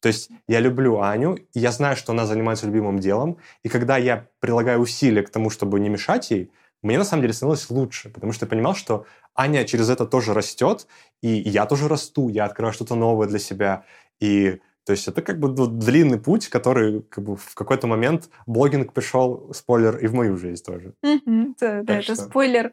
[0.00, 4.26] То есть я люблю Аню, я знаю, что она занимается любимым делом, и когда я
[4.40, 6.50] прилагаю усилия к тому, чтобы не мешать ей,
[6.82, 10.34] мне на самом деле становилось лучше, потому что я понимал, что Аня через это тоже
[10.34, 10.86] растет,
[11.22, 13.84] и я тоже расту, я открываю что-то новое для себя,
[14.20, 18.94] и то есть это как бы длинный путь, который как бы в какой-то момент блогинг
[18.94, 20.94] пришел, спойлер, и в мою жизнь тоже.
[21.04, 22.72] Mm-hmm, да, да это спойлер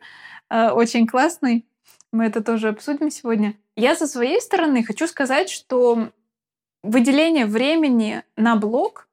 [0.49, 1.65] э, очень классный.
[2.13, 3.55] Мы это тоже обсудим сегодня.
[3.75, 6.07] Я со своей стороны хочу сказать, что
[6.89, 9.07] выделение времени на блог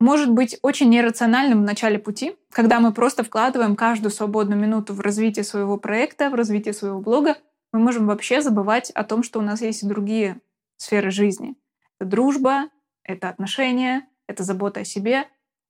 [0.00, 5.00] может быть очень нерациональным в начале пути, когда мы просто вкладываем каждую свободную минуту в
[5.00, 7.36] развитие своего проекта, в развитие своего блога,
[7.72, 10.40] мы можем вообще забывать о том, что у нас есть и другие
[10.76, 11.54] сферы жизни.
[11.98, 12.64] Это дружба,
[13.04, 15.28] это отношения, это забота о себе.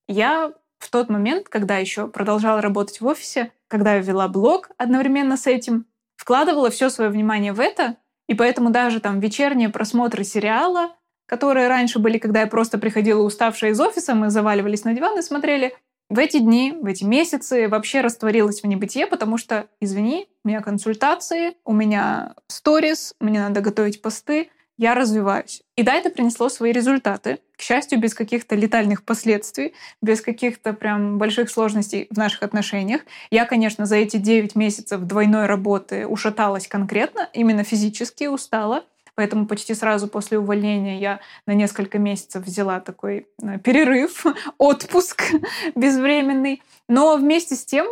[0.09, 5.37] Я в тот момент, когда еще продолжала работать в офисе, когда я вела блог одновременно
[5.37, 7.97] с этим, вкладывала все свое внимание в это,
[8.29, 10.97] и поэтому даже там вечерние просмотры сериала
[11.33, 15.23] которые раньше были, когда я просто приходила уставшая из офиса, мы заваливались на диван и
[15.23, 15.75] смотрели.
[16.11, 20.61] В эти дни, в эти месяцы вообще растворилась в небытие, потому что, извини, у меня
[20.61, 25.62] консультации, у меня сторис, мне надо готовить посты, я развиваюсь.
[25.75, 27.38] И да, это принесло свои результаты.
[27.57, 33.01] К счастью, без каких-то летальных последствий, без каких-то прям больших сложностей в наших отношениях.
[33.31, 38.85] Я, конечно, за эти 9 месяцев двойной работы ушаталась конкретно, именно физически устала.
[39.14, 44.25] Поэтому почти сразу после увольнения я на несколько месяцев взяла такой э, перерыв,
[44.59, 45.22] отпуск
[45.75, 46.62] безвременный.
[46.88, 47.87] Но вместе с тем,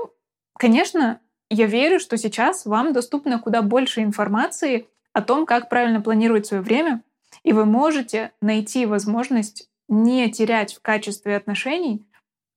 [0.59, 6.46] конечно, я верю, что сейчас вам доступно куда больше информации о том, как правильно планировать
[6.46, 7.02] свое время,
[7.42, 12.06] и вы можете найти возможность не терять в качестве отношений,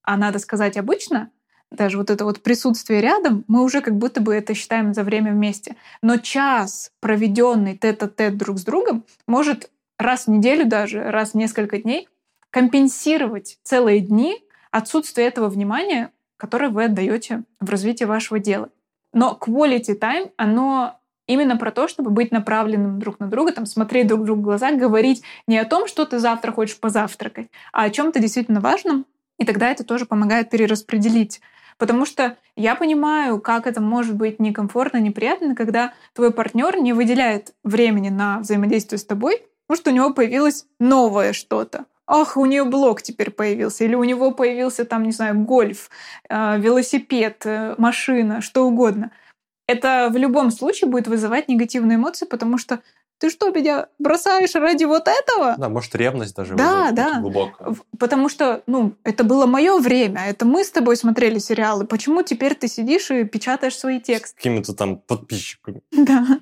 [0.03, 1.31] а надо сказать обычно,
[1.73, 5.31] даже вот это вот присутствие рядом, мы уже как будто бы это считаем за время
[5.31, 5.75] вместе.
[6.01, 11.79] Но час, проведенный тет-а-тет друг с другом, может раз в неделю даже, раз в несколько
[11.79, 12.07] дней
[12.49, 14.37] компенсировать целые дни
[14.69, 18.69] отсутствие этого внимания, которое вы отдаете в развитии вашего дела.
[19.11, 24.07] Но quality time, оно именно про то, чтобы быть направленным друг на друга, там, смотреть
[24.07, 27.89] друг другу в глаза, говорить не о том, что ты завтра хочешь позавтракать, а о
[27.89, 29.05] чем-то действительно важном,
[29.39, 31.41] и тогда это тоже помогает перераспределить.
[31.77, 37.53] Потому что я понимаю, как это может быть некомфортно, неприятно, когда твой партнер не выделяет
[37.63, 41.85] времени на взаимодействие с тобой, потому что у него появилось новое что-то.
[42.05, 45.89] Ах, у нее блог теперь появился, или у него появился там, не знаю, гольф,
[46.29, 49.11] э, велосипед, э, машина, что угодно–
[49.67, 52.81] это в любом случае будет вызывать негативные эмоции, потому что
[53.23, 55.55] ты что, меня бросаешь ради вот этого?
[55.57, 57.21] Да, может, ревность даже да, да.
[57.21, 57.73] глубоко.
[57.97, 61.87] Потому что, ну, это было мое время, это мы с тобой смотрели сериалы.
[61.87, 64.31] Почему теперь ты сидишь и печатаешь свои тексты?
[64.31, 65.81] С какими-то там подписчиками.
[65.91, 66.39] Да.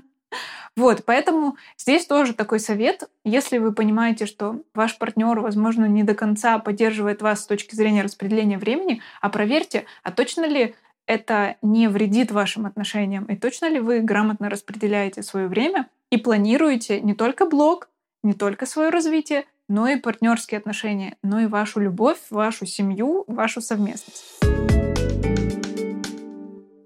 [0.76, 3.08] Вот, поэтому здесь тоже такой совет.
[3.24, 8.02] Если вы понимаете, что ваш партнер, возможно, не до конца поддерживает вас с точки зрения
[8.02, 10.74] распределения времени, а проверьте, а точно ли
[11.06, 13.26] это не вредит вашим отношениям?
[13.26, 17.89] И точно ли вы грамотно распределяете свое время и планируете не только блог,
[18.21, 23.62] не только свое развитие, но и партнерские отношения, но и вашу любовь, вашу семью, вашу
[23.62, 24.39] совместность?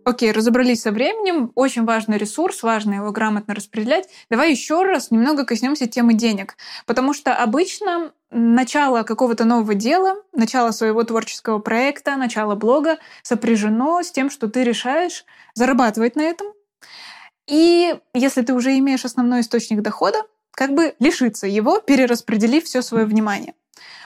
[0.06, 1.52] Окей, разобрались со временем.
[1.56, 4.08] Очень важный ресурс, важно его грамотно распределять.
[4.30, 6.58] Давай еще раз немного коснемся темы денег.
[6.86, 14.12] Потому что обычно начало какого-то нового дела, начало своего творческого проекта, начало блога сопряжено с
[14.12, 16.54] тем, что ты решаешь зарабатывать на этом.
[17.48, 23.06] И если ты уже имеешь основной источник дохода, как бы лишиться его, перераспределив все свое
[23.06, 23.54] внимание.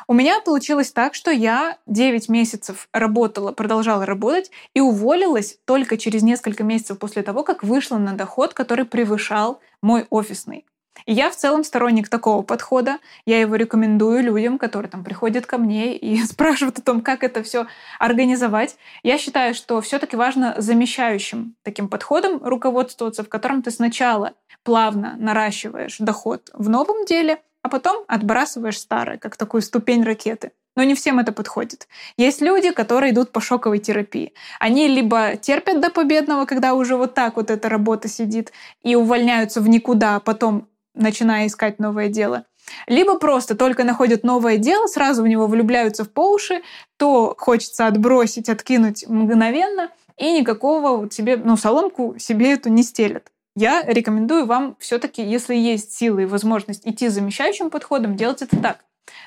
[0.07, 6.23] У меня получилось так, что я 9 месяцев работала, продолжала работать и уволилась только через
[6.23, 10.65] несколько месяцев после того, как вышла на доход, который превышал мой офисный.
[11.05, 12.99] И я в целом сторонник такого подхода.
[13.25, 17.43] Я его рекомендую людям, которые там приходят ко мне и спрашивают о том, как это
[17.43, 17.67] все
[17.99, 18.77] организовать.
[19.03, 24.33] Я считаю, что все-таки важно замещающим таким подходом руководствоваться, в котором ты сначала
[24.63, 30.51] плавно наращиваешь доход в новом деле, а потом отбрасываешь старое, как такую ступень ракеты.
[30.75, 31.89] Но не всем это подходит.
[32.15, 34.33] Есть люди, которые идут по шоковой терапии.
[34.61, 39.59] Они либо терпят до победного, когда уже вот так вот эта работа сидит, и увольняются
[39.59, 42.45] в никуда, а потом начиная искать новое дело.
[42.87, 46.61] Либо просто только находят новое дело, сразу в него влюбляются в по уши,
[46.97, 53.31] то хочется отбросить, откинуть мгновенно, и никакого вот себе, ну, соломку себе эту не стелят.
[53.55, 58.85] Я рекомендую вам все-таки, если есть силы и возможность идти замещающим подходом, делать это так.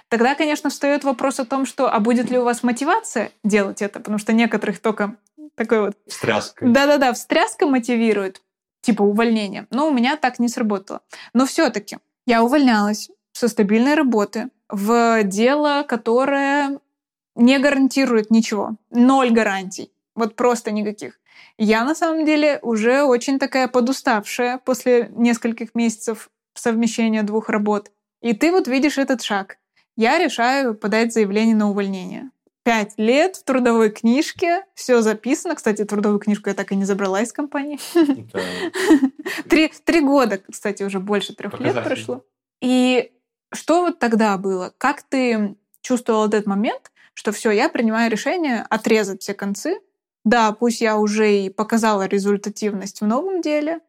[0.09, 3.98] Тогда, конечно, встает вопрос о том, что а будет ли у вас мотивация делать это,
[3.98, 5.16] потому что некоторых только
[5.55, 5.96] такой вот...
[6.07, 6.64] Встряска.
[6.66, 8.42] Да-да-да, встряска мотивирует,
[8.83, 9.66] типа увольнение.
[9.71, 11.01] Но у меня так не сработало.
[11.33, 16.79] Но все таки я увольнялась со стабильной работы в дело, которое
[17.35, 18.77] не гарантирует ничего.
[18.90, 19.90] Ноль гарантий.
[20.14, 21.18] Вот просто никаких.
[21.59, 27.90] Я на самом деле уже очень такая подуставшая после нескольких месяцев совмещения двух работ.
[28.21, 29.59] И ты вот видишь этот шаг.
[29.97, 32.31] Я решаю подать заявление на увольнение.
[32.64, 35.57] Пять лет в трудовой книжке, все записано.
[35.57, 37.79] Кстати, трудовую книжку я так и не забрала из компании.
[39.48, 42.25] Три, три года, кстати, уже больше трех лет прошло.
[42.61, 43.12] И
[43.53, 44.72] что вот тогда было?
[44.79, 49.81] Как ты чувствовал этот момент, что все, я принимаю решение отрезать все концы,
[50.25, 53.81] да, пусть я уже и показала результативность в новом деле,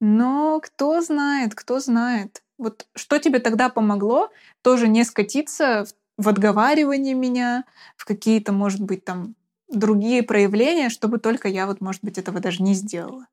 [0.00, 2.42] но кто знает, кто знает.
[2.58, 4.30] Вот что тебе тогда помогло
[4.62, 7.64] тоже не скатиться в, в отговаривание меня,
[7.96, 9.34] в какие-то, может быть, там
[9.72, 13.26] другие проявления, чтобы только я вот, может быть, этого даже не сделала?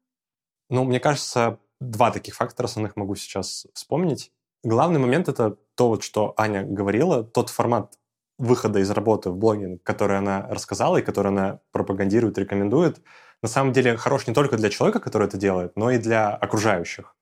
[0.70, 4.32] Ну, мне кажется, два таких фактора основных могу сейчас вспомнить.
[4.64, 7.98] Главный момент— это то, вот, что Аня говорила, тот формат
[8.38, 13.02] выхода из работы в блогинг, который она рассказала и который она пропагандирует, рекомендует,
[13.42, 17.16] на самом деле хорош не только для человека, который это делает, но и для окружающих.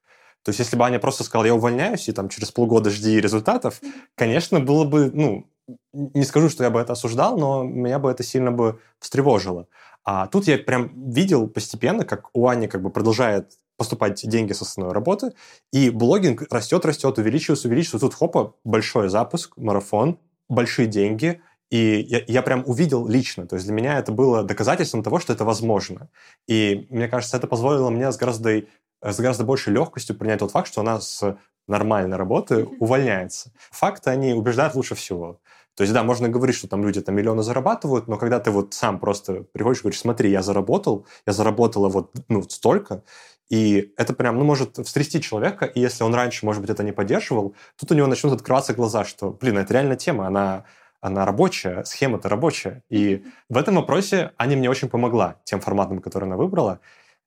[0.43, 3.82] То есть если бы Аня просто сказала, я увольняюсь, и там через полгода жди результатов,
[4.15, 5.49] конечно, было бы, ну,
[5.93, 9.68] не скажу, что я бы это осуждал, но меня бы это сильно бы встревожило.
[10.03, 14.61] А тут я прям видел постепенно, как у Ани как бы продолжает поступать деньги с
[14.61, 15.34] основной работы,
[15.72, 18.07] и блогинг растет, растет, увеличивается, увеличивается.
[18.07, 21.41] Тут хопа, большой запуск, марафон, большие деньги,
[21.72, 23.47] и я, я прям увидел лично.
[23.47, 26.09] То есть для меня это было доказательством того, что это возможно.
[26.47, 28.64] И мне кажется, это позволило мне с гораздо,
[29.01, 31.36] с гораздо большей легкостью принять тот факт, что она с
[31.68, 33.51] нормальной работы увольняется.
[33.72, 35.39] Факты, они убеждают лучше всего.
[35.76, 38.74] То есть, да, можно говорить, что там люди там миллионы зарабатывают, но когда ты вот
[38.74, 43.03] сам просто приходишь и говоришь, смотри, я заработал, я заработала вот ну, столько,
[43.49, 46.91] и это прям, ну, может встрясти человека, и если он раньше, может быть, это не
[46.91, 50.65] поддерживал, тут у него начнут открываться глаза, что, блин, это реально тема, она,
[51.01, 52.84] она рабочая, схема-то рабочая.
[52.89, 56.80] И в этом вопросе Аня мне очень помогла тем форматом, который она выбрала.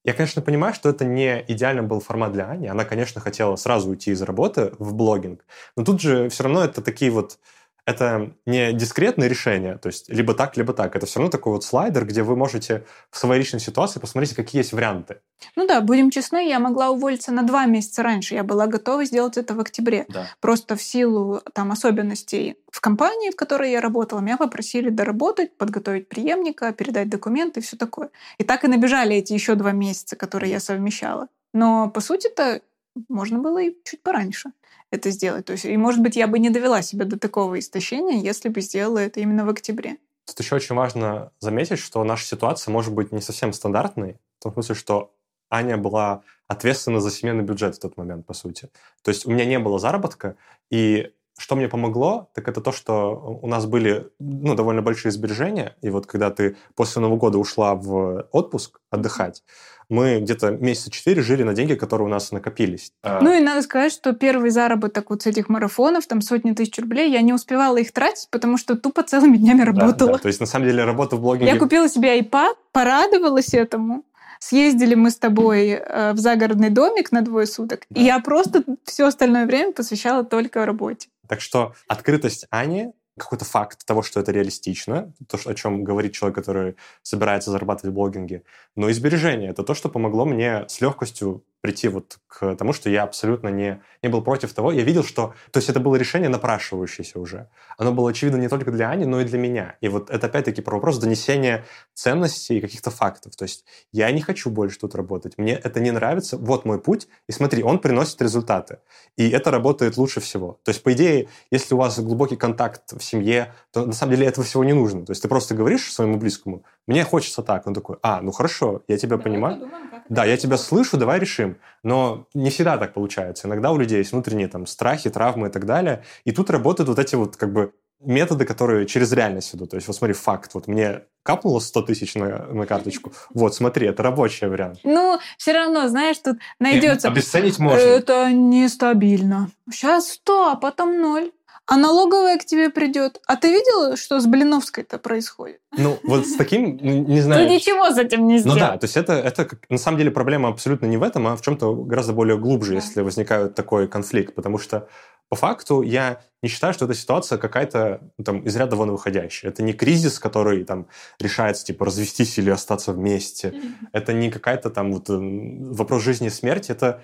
[0.02, 2.68] Я, конечно, понимаю, что это не идеально был формат для Ани.
[2.68, 5.44] Она, конечно, хотела сразу уйти из работы в блогинг.
[5.76, 7.38] Но тут же все равно это такие вот
[7.86, 10.96] это не дискретное решение, то есть либо так, либо так.
[10.96, 14.60] Это все равно такой вот слайдер, где вы можете в своей личной ситуации посмотреть, какие
[14.60, 15.20] есть варианты.
[15.54, 18.34] Ну да, будем честны, я могла уволиться на два месяца раньше.
[18.34, 20.04] Я была готова сделать это в октябре.
[20.08, 20.26] Да.
[20.40, 26.08] Просто в силу там особенностей в компании, в которой я работала, меня попросили доработать, подготовить
[26.08, 28.10] преемника, передать документы и все такое.
[28.38, 31.28] И так и набежали эти еще два месяца, которые я совмещала.
[31.54, 32.62] Но по сути-то
[33.08, 34.50] можно было и чуть пораньше
[34.90, 35.44] это сделать.
[35.44, 38.60] То есть, и, может быть, я бы не довела себя до такого истощения, если бы
[38.60, 39.96] сделала это именно в октябре.
[40.26, 44.52] Тут еще очень важно заметить, что наша ситуация может быть не совсем стандартной, в том
[44.52, 45.12] смысле, что
[45.50, 48.68] Аня была ответственна за семейный бюджет в тот момент, по сути.
[49.02, 50.36] То есть у меня не было заработка,
[50.70, 55.76] и что мне помогло, так это то, что у нас были ну, довольно большие сбережения,
[55.82, 59.44] и вот когда ты после Нового года ушла в отпуск отдыхать,
[59.88, 62.92] мы где-то месяца четыре жили на деньги, которые у нас накопились.
[63.02, 66.78] А ну и надо сказать, что первый заработок вот с этих марафонов, там сотни тысяч
[66.78, 70.12] рублей, я не успевала их тратить, потому что тупо целыми днями работала.
[70.12, 70.18] Да, да.
[70.18, 71.52] То есть на самом деле работа в блогинге...
[71.52, 74.04] Я купила себе iPad, порадовалась этому,
[74.40, 78.00] съездили мы с тобой э, в загородный домик на двое суток, да.
[78.00, 81.08] и я просто все остальное время посвящала только работе.
[81.28, 86.36] Так что открытость Ани какой-то факт того, что это реалистично, то, о чем говорит человек,
[86.36, 88.42] который собирается зарабатывать в блогинге.
[88.74, 92.88] Но и сбережение— это то, что помогло мне с легкостью прийти вот к тому, что
[92.88, 94.70] я абсолютно не, не был против того.
[94.70, 95.34] Я видел, что...
[95.50, 97.48] То есть это было решение напрашивающееся уже.
[97.76, 99.74] Оно было очевидно не только для Ани, но и для меня.
[99.80, 103.34] И вот это опять-таки про вопрос донесения ценностей и каких-то фактов.
[103.34, 105.38] То есть я не хочу больше тут работать.
[105.38, 106.36] Мне это не нравится.
[106.36, 107.08] Вот мой путь.
[107.28, 108.78] И смотри, он приносит результаты.
[109.16, 110.60] И это работает лучше всего.
[110.62, 114.26] То есть, по идее, если у вас глубокий контакт в семье, то на самом деле
[114.28, 115.04] этого всего не нужно.
[115.04, 117.66] То есть ты просто говоришь своему близкому, мне хочется так.
[117.66, 119.60] Он такой, а, ну хорошо, я тебя давай понимаю.
[119.60, 121.56] Подумаем, да, я тебя слышу, давай решим.
[121.82, 123.48] Но не всегда так получается.
[123.48, 126.04] Иногда у людей есть внутренние там страхи, травмы и так далее.
[126.24, 129.70] И тут работают вот эти вот как бы методы, которые через реальность идут.
[129.70, 130.54] То есть вот смотри, факт.
[130.54, 133.12] Вот мне капнуло 100 тысяч на, на карточку.
[133.34, 134.78] Вот, смотри, это рабочий вариант.
[134.84, 137.08] Ну, все равно, знаешь, тут найдется...
[137.08, 137.78] Обесценить можно.
[137.78, 139.50] Это нестабильно.
[139.70, 141.32] Сейчас 100, а потом 0
[141.66, 143.20] а налоговая к тебе придет.
[143.26, 145.60] А ты видела, что с Блиновской-то происходит?
[145.76, 147.46] Ну, вот с таким, ну, не знаю.
[147.46, 148.56] Ты ничего с этим не сделал.
[148.56, 151.36] Ну да, то есть это, это на самом деле проблема абсолютно не в этом, а
[151.36, 152.76] в чем-то гораздо более глубже, да.
[152.76, 154.34] если возникает такой конфликт.
[154.34, 154.88] Потому что
[155.28, 159.50] по факту я не считаю, что эта ситуация какая-то ну, там из ряда вон выходящая.
[159.50, 160.86] Это не кризис, который там
[161.18, 163.60] решается, типа, развестись или остаться вместе.
[163.92, 166.70] Это не какая-то там вот вопрос жизни и смерти.
[166.70, 167.02] Это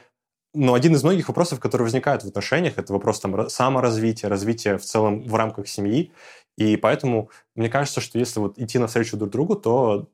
[0.55, 4.83] но один из многих вопросов, которые возникают в отношениях, это вопрос там, саморазвития, развития в
[4.83, 6.13] целом в рамках семьи.
[6.57, 10.09] И поэтому мне кажется, что если вот идти навстречу друг другу, то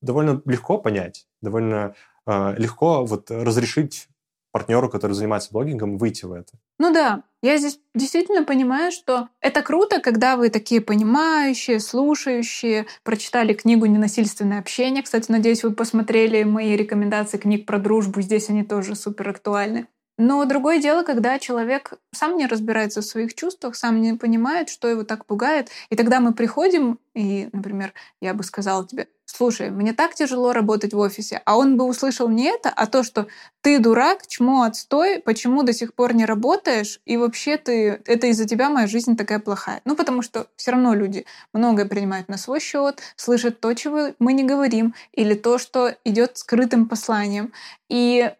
[0.00, 1.94] довольно легко понять, довольно
[2.26, 4.08] э, легко вот разрешить
[4.52, 6.52] партнеру, который занимается блогингом, выйти в это.
[6.78, 13.52] Ну да, я здесь действительно понимаю, что это круто, когда вы такие понимающие, слушающие, прочитали
[13.52, 15.02] книгу «Ненасильственное общение».
[15.02, 18.22] Кстати, надеюсь, вы посмотрели мои рекомендации книг про дружбу.
[18.22, 19.86] Здесь они тоже супер актуальны.
[20.16, 24.86] Но другое дело, когда человек сам не разбирается в своих чувствах, сам не понимает, что
[24.86, 25.70] его так пугает.
[25.90, 30.92] И тогда мы приходим, и, например, я бы сказала тебе, слушай, мне так тяжело работать
[30.92, 33.26] в офисе, а он бы услышал не это, а то, что
[33.60, 38.46] ты дурак, чмо, отстой, почему до сих пор не работаешь, и вообще ты, это из-за
[38.46, 39.80] тебя моя жизнь такая плохая.
[39.84, 44.32] Ну, потому что все равно люди многое принимают на свой счет, слышат то, чего мы
[44.32, 47.52] не говорим, или то, что идет скрытым посланием.
[47.88, 48.32] И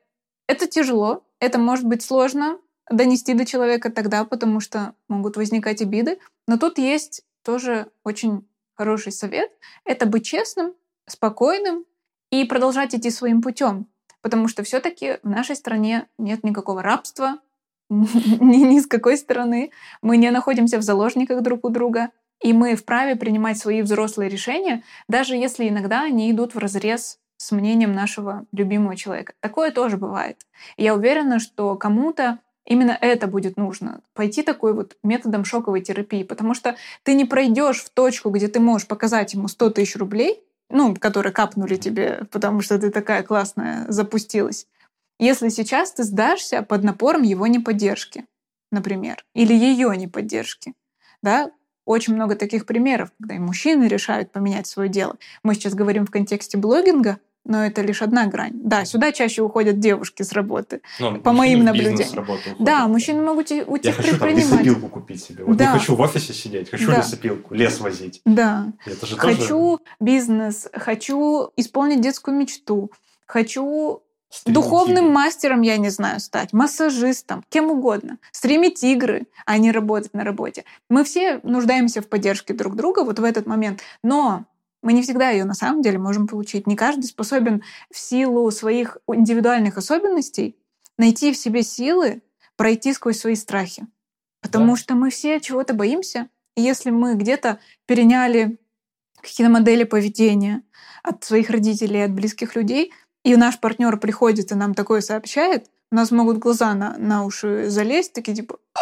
[0.47, 2.59] это тяжело, это может быть сложно
[2.91, 6.19] донести до человека тогда, потому что могут возникать обиды.
[6.47, 9.51] Но тут есть тоже очень хороший совет.
[9.85, 10.75] Это быть честным,
[11.07, 11.85] спокойным
[12.31, 13.87] и продолжать идти своим путем.
[14.21, 17.39] Потому что все-таки в нашей стране нет никакого рабства,
[17.91, 19.71] ни, ни с какой стороны.
[20.03, 22.11] Мы не находимся в заложниках друг у друга.
[22.43, 27.53] И мы вправе принимать свои взрослые решения, даже если иногда они идут в разрез с
[27.53, 29.35] мнением нашего любимого человека.
[29.41, 30.39] Такое тоже бывает.
[30.77, 34.01] И я уверена, что кому-то именно это будет нужно.
[34.15, 38.61] Пойти такой вот методом шоковой терапии, потому что ты не пройдешь в точку, где ты
[38.61, 43.85] можешь показать ему 100 тысяч рублей, ну, которые капнули тебе, потому что ты такая классная
[43.91, 44.67] запустилась,
[45.19, 48.25] если сейчас ты сдашься под напором его неподдержки,
[48.73, 50.75] например, или ее неподдержки.
[51.23, 51.51] Да?
[51.85, 55.19] Очень много таких примеров, когда и мужчины решают поменять свое дело.
[55.43, 58.53] Мы сейчас говорим в контексте блогинга, но это лишь одна грань.
[58.55, 62.27] Да, сюда чаще уходят девушки с работы, Ну, по моим наблюдениям.
[62.59, 65.45] Да, мужчины могут Я уйти в хочу там лесопилку купить себе.
[65.45, 65.73] Вот Да.
[65.73, 66.99] не хочу в офисе сидеть, хочу Да.
[66.99, 68.21] лесопилку, лес возить.
[68.25, 68.73] Да.
[68.87, 72.91] Это же тоже Хочу бизнес, хочу исполнить детскую мечту,
[73.27, 79.71] хочу стримить духовным мастером, я не знаю, стать, массажистом, кем угодно, стримить игры, а не
[79.71, 80.65] работать на работе.
[80.89, 84.45] Мы все нуждаемся в поддержке друг друга вот в этот момент, но
[84.85, 86.67] мы не всегда ее на самом деле можем получить.
[86.67, 90.57] Не каждый способен в силу своих индивидуальных особенностей
[90.99, 92.23] найти в себе силы
[92.57, 93.87] пройти сквозь свои страхи.
[94.43, 94.77] Потому Да.
[94.77, 96.29] что мы все чего-то боимся.
[96.55, 98.59] И если мы где-то переняли
[99.23, 100.63] какие-то модели поведения
[101.03, 102.93] от своих родителей, от близких людей,
[103.25, 107.71] и наш партнер приходит и нам такое сообщает, у нас могут глаза на, на уши
[107.71, 108.81] залезть, такие типа «А!»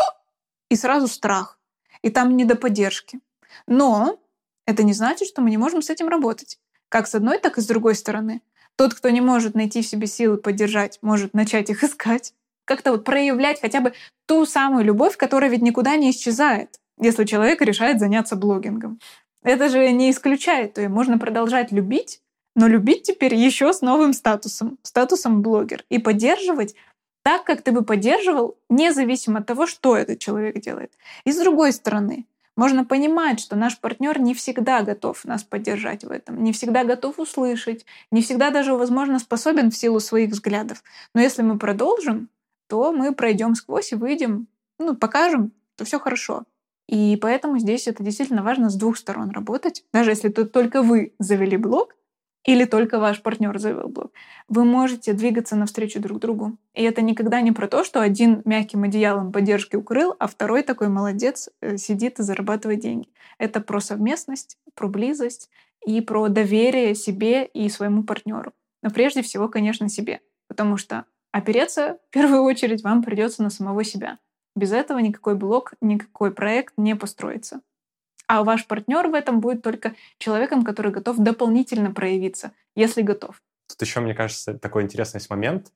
[0.68, 1.61] и сразу страх.
[2.03, 3.20] И там не до поддержки.
[3.68, 4.18] Но
[4.67, 6.59] это не значит, что мы не можем с этим работать.
[6.89, 8.43] Как с одной, так и с другой стороны.
[8.77, 12.35] Тот, кто не может найти в себе силы поддержать, может начать их искать.
[12.65, 13.93] Как-то вот проявлять хотя бы
[14.27, 19.01] ту самую любовь, которая ведь никуда не исчезает, если человек решает заняться блогингом.
[19.43, 22.21] Это же не исключает, то есть можно продолжать любить,
[22.55, 26.77] но любить теперь еще с новым статусом, статусом блогер, и поддерживать
[27.25, 30.93] так, как ты бы поддерживал, независимо от того, что этот человек делает.
[31.25, 36.11] И с другой стороны, можно понимать, что наш партнер не всегда готов нас поддержать в
[36.11, 40.82] этом, не всегда готов услышать, не всегда даже, возможно, способен в силу своих взглядов.
[41.14, 42.28] Но если мы продолжим,
[42.68, 44.48] то мы пройдем сквозь и выйдем,
[44.78, 46.44] ну, покажем, то все хорошо.
[46.88, 49.84] И поэтому здесь это действительно важно с двух сторон работать.
[49.92, 51.94] Даже если тут только вы завели блог,
[52.45, 54.12] или только ваш партнер завел блог,
[54.49, 56.57] вы можете двигаться навстречу друг другу.
[56.74, 60.88] И это никогда не про то, что один мягким одеялом поддержки укрыл, а второй такой
[60.88, 63.09] молодец э, сидит и зарабатывает деньги.
[63.38, 65.51] Это про совместность, про близость
[65.86, 68.53] и про доверие себе и своему партнеру.
[68.82, 70.20] Но прежде всего, конечно, себе.
[70.49, 74.18] Потому что опереться в первую очередь вам придется на самого себя.
[74.55, 77.61] Без этого никакой блог, никакой проект не построится.
[78.33, 83.43] А ваш партнер в этом будет только человеком, который готов дополнительно проявиться, если готов.
[83.68, 85.70] Тут еще, мне кажется, такой интересный есть момент,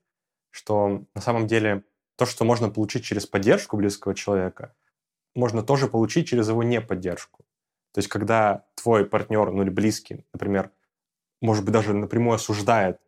[0.51, 1.85] что на самом деле
[2.17, 4.75] то, что можно получить через поддержку близкого человека,
[5.35, 7.45] можно тоже получить через его неподдержку.
[7.93, 10.71] То есть, когда твой партнер, ну или близкий, например,
[11.43, 12.99] может быть, даже напрямую осуждает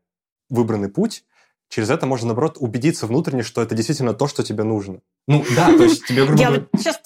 [0.50, 1.24] выбранный путь,
[1.70, 5.00] через это можно, наоборот, убедиться внутренне, что это действительно то, что тебе нужно.
[5.26, 6.98] Ну да, то есть тебе, грубо Я вот сейчас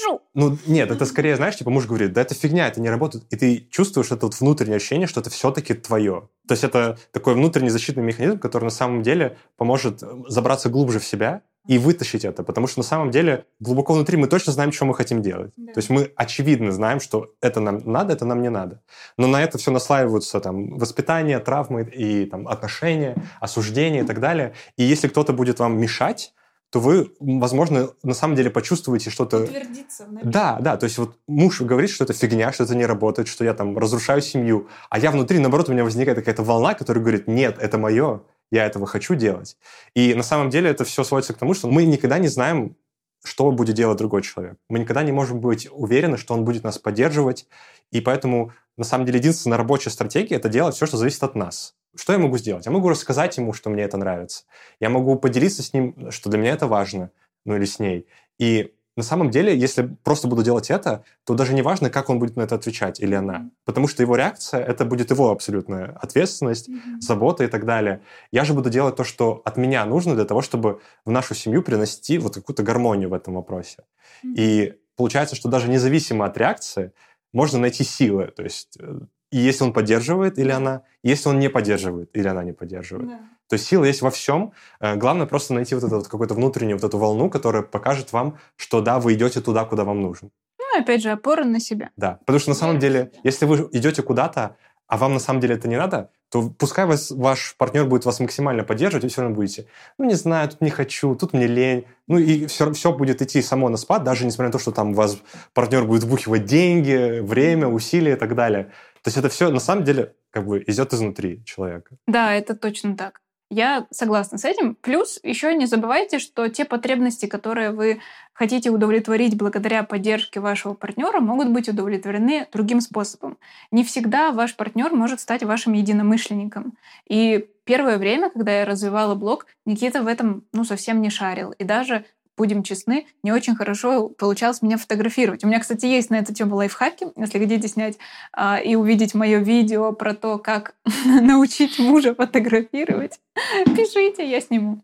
[0.00, 0.22] докажу.
[0.34, 3.24] ну, нет, это скорее, знаешь, типа муж говорит, да это фигня, это не работает.
[3.30, 6.28] И ты чувствуешь это вот внутреннее ощущение, что это все-таки твое.
[6.46, 10.98] То есть это такой внутренний защитный механизм, который на самом деле поможет э, забраться глубже
[10.98, 12.42] в себя и вытащить это.
[12.44, 15.52] Потому что на самом деле глубоко внутри мы точно знаем, что мы хотим делать.
[15.56, 15.72] Да.
[15.72, 18.82] То есть мы очевидно знаем, что это нам надо, это нам не надо.
[19.16, 24.54] Но на это все наслаиваются там воспитание, травмы и там отношения, осуждение и так далее.
[24.76, 26.32] И если кто-то будет вам мешать,
[26.76, 29.44] то вы, возможно, на самом деле почувствуете что-то...
[29.44, 30.04] Утвердиться.
[30.22, 33.44] Да, да, то есть вот муж говорит, что это фигня, что это не работает, что
[33.44, 37.28] я там разрушаю семью, а я внутри, наоборот, у меня возникает какая-то волна, которая говорит,
[37.28, 38.20] нет, это мое,
[38.50, 39.56] я этого хочу делать.
[39.94, 42.76] И на самом деле это все сводится к тому, что мы никогда не знаем,
[43.24, 44.58] что будет делать другой человек.
[44.68, 47.46] Мы никогда не можем быть уверены, что он будет нас поддерживать,
[47.90, 51.74] и поэтому на самом деле единственная рабочая стратегия– это делать все, что зависит от нас.
[51.96, 52.66] Что я могу сделать?
[52.66, 54.44] Я могу рассказать ему, что мне это нравится.
[54.80, 57.10] Я могу поделиться с ним, что для меня это важно,
[57.44, 58.06] ну или с ней.
[58.38, 62.18] И на самом деле, если просто буду делать это, то даже не важно, как он
[62.18, 63.50] будет на это отвечать или она.
[63.66, 66.70] Потому что его реакция– это будет его абсолютная ответственность,
[67.00, 68.00] забота и так далее.
[68.32, 71.62] Я же буду делать то, что от меня нужно для того, чтобы в нашу семью
[71.62, 73.84] принести вот какую-то гармонию в этом вопросе.
[74.24, 76.92] И получается, что даже независимо от реакции
[77.34, 78.32] можно найти силы.
[78.34, 79.00] То есть э,
[79.30, 83.10] и если он поддерживает или она, если он не поддерживает или она не поддерживает.
[83.48, 84.52] То есть сила есть во всем.
[84.80, 88.38] Э, Главное просто найти вот эту вот какую-то внутреннюю вот эту волну, которая покажет вам,
[88.56, 90.30] что да, вы идете туда, куда вам нужно.
[90.58, 91.90] Ну, опять же, опора на себя.
[91.96, 92.18] Да.
[92.26, 94.56] Потому что на самом деле, если вы идете куда-то,
[94.88, 98.20] а вам на самом деле это не надо, то пускай вас, ваш партнер будет вас
[98.20, 99.66] максимально поддерживать, и все равно будете,
[99.98, 101.86] ну, не знаю, тут не хочу, тут мне лень.
[102.08, 104.92] Ну, и все, все будет идти само на спад, даже несмотря на то, что там
[104.94, 105.18] вас
[105.54, 108.72] партнер будет вбухивать деньги, время, усилия и так далее.
[109.06, 111.96] То есть это все на самом деле как бы идет изнутри человека.
[112.08, 113.20] Да, это точно так.
[113.48, 114.74] Я согласна с этим.
[114.74, 118.00] Плюс еще не забывайте, что те потребности, которые вы
[118.32, 123.38] хотите удовлетворить благодаря поддержке вашего партнера, могут быть удовлетворены другим способом.
[123.70, 126.76] Не всегда ваш партнер может стать вашим единомышленником.
[127.08, 131.52] И первое время, когда я развивала блог, Никита в этом ну, совсем не шарил.
[131.52, 132.04] И даже
[132.36, 135.44] будем честны, не очень хорошо получалось меня фотографировать.
[135.44, 137.08] У меня, кстати, есть на эту тему лайфхаки.
[137.16, 137.98] Если хотите снять
[138.32, 140.74] а, и увидеть мое видео про то, как
[141.04, 143.20] научить мужа фотографировать,
[143.64, 144.82] пишите, я сниму.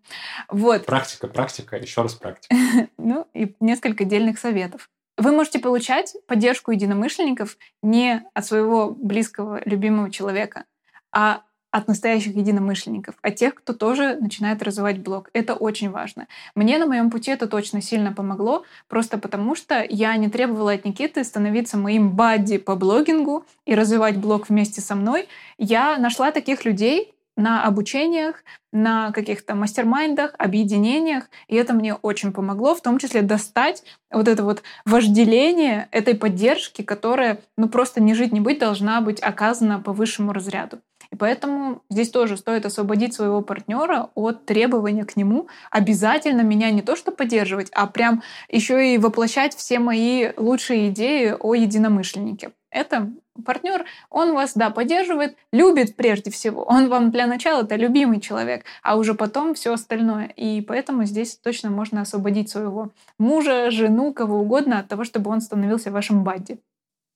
[0.48, 0.86] Вот.
[0.86, 2.54] Практика, практика, еще раз практика.
[2.98, 4.88] ну и несколько дельных советов.
[5.18, 10.64] Вы можете получать поддержку единомышленников не от своего близкого, любимого человека,
[11.12, 11.42] а
[11.72, 15.30] от настоящих единомышленников, от тех, кто тоже начинает развивать блог.
[15.32, 16.28] Это очень важно.
[16.54, 20.84] Мне на моем пути это точно сильно помогло, просто потому что я не требовала от
[20.84, 25.28] Никиты становиться моим бадди по блогингу и развивать блог вместе со мной.
[25.58, 32.74] Я нашла таких людей, на обучениях, на каких-то мастер-майндах, объединениях, и это мне очень помогло,
[32.74, 38.32] в том числе достать вот это вот вожделение этой поддержки, которая, ну, просто не жить,
[38.32, 40.80] не быть, должна быть оказана по высшему разряду.
[41.12, 46.80] И поэтому здесь тоже стоит освободить своего партнера от требования к нему обязательно меня не
[46.80, 52.52] то что поддерживать, а прям еще и воплощать все мои лучшие идеи о единомышленнике.
[52.70, 53.12] Это
[53.44, 56.62] партнер, он вас, да, поддерживает, любит прежде всего.
[56.62, 60.28] Он вам для начала это любимый человек, а уже потом все остальное.
[60.36, 65.42] И поэтому здесь точно можно освободить своего мужа, жену, кого угодно от того, чтобы он
[65.42, 66.58] становился вашим бадди.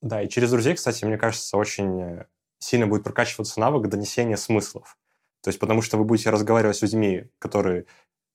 [0.02, 2.24] Да, и через друзей, кстати, мне кажется, очень э,
[2.66, 4.98] сильно будет прокачиваться навык донесения смыслов.
[5.42, 7.86] То есть потому что вы будете разговаривать с людьми, которые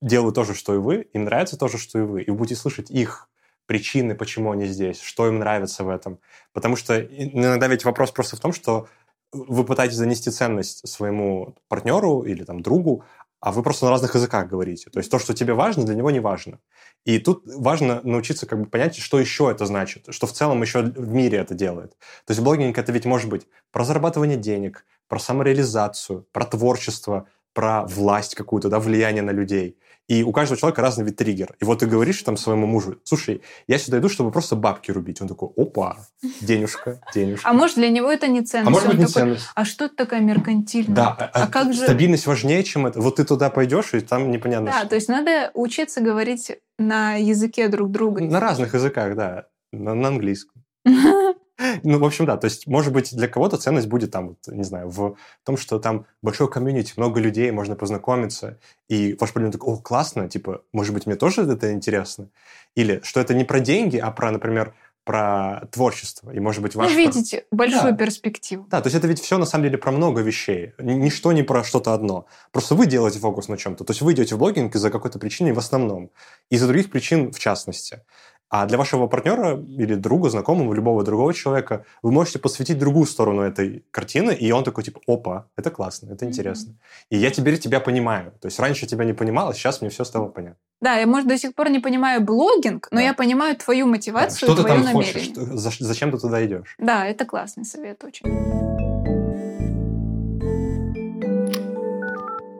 [0.02, 2.38] делают то же, что и вы, им нравится то же, что и вы, и вы
[2.38, 3.30] будете слышать их
[3.66, 6.20] причины, почему они здесь, что им нравится в этом.
[6.54, 8.88] Потому что иногда ведь вопрос просто в том, что
[9.34, 13.04] вы пытаетесь донести ценность своему партнеру или там другу,
[13.42, 14.90] а вы просто на разных языках говорите.
[14.92, 16.60] То есть то, что тебе важно, для него не важно.
[17.06, 20.84] И тут важно научиться как бы понять, что еще это значит, что в целом еще
[20.84, 21.98] в мире это делает.
[22.26, 27.86] То есть блогинг это ведь может быть про зарабатывание денег, про самореализацию, про творчество, про
[27.86, 29.78] власть какую-то, да, влияние на людей.
[30.08, 31.56] И у каждого человека разный вид триггер.
[31.62, 35.22] И вот ты говоришь там своему мужу, слушай, я сюда иду, чтобы просто бабки рубить.
[35.22, 36.00] Он такой, опа,
[36.42, 37.48] денежка, денежка.
[37.50, 38.68] А может, для него это не ценность?
[38.68, 39.48] А может быть, не такой, ценность.
[39.56, 40.96] А что это такая меркантильная?
[40.96, 41.84] Да, а, а как же...
[41.84, 43.00] Стабильность важнее, чем это.
[43.00, 44.90] Вот ты туда пойдешь, и там непонятно Да, что.
[44.90, 48.22] то есть надо учиться говорить на языке друг друга.
[48.22, 49.46] На разных языках, да.
[49.72, 50.62] На, на английском.
[51.84, 54.90] Ну, в общем, да, то есть, может быть, для кого-то ценность будет там, не знаю,
[54.90, 58.58] в том, что там большой комьюнити, много людей, можно познакомиться,
[58.90, 62.30] и ваш партнер такой, о, классно, типа, может быть, мне тоже это интересно?
[62.76, 66.32] Или что это не про деньги, а про, например, про творчество.
[66.32, 66.92] И, может быть, ваш...
[66.92, 67.98] Ну, видите, большую да.
[67.98, 68.68] перспективу.
[68.70, 70.74] Да, то есть это ведь все, на самом деле, про много вещей.
[70.78, 72.28] Ничто не про что-то одно.
[72.52, 73.84] Просто вы делаете фокус на чем-то.
[73.84, 76.12] То есть вы идете в блогинг из-за какой-то причины в основном.
[76.50, 78.04] Из-за других причин в частности.
[78.52, 83.44] А для вашего партнера или друга, знакомого, любого другого человека вы можете посвятить другую сторону
[83.44, 86.72] этой картины, и он такой, типа, опа, это классно, это интересно.
[86.72, 87.06] Mm-hmm.
[87.12, 88.34] И я теперь тебя понимаю.
[88.42, 90.58] То есть раньше тебя не понимала, сейчас мне все стало понятно.
[90.82, 93.04] Да, я, может, до сих пор не понимаю блогинг, но да.
[93.04, 94.54] я понимаю твою мотивацию, да.
[94.54, 95.34] что твое ты там намерение.
[95.34, 96.76] Хочешь, зачем ты туда идешь?
[96.78, 98.26] Да, это классный совет очень.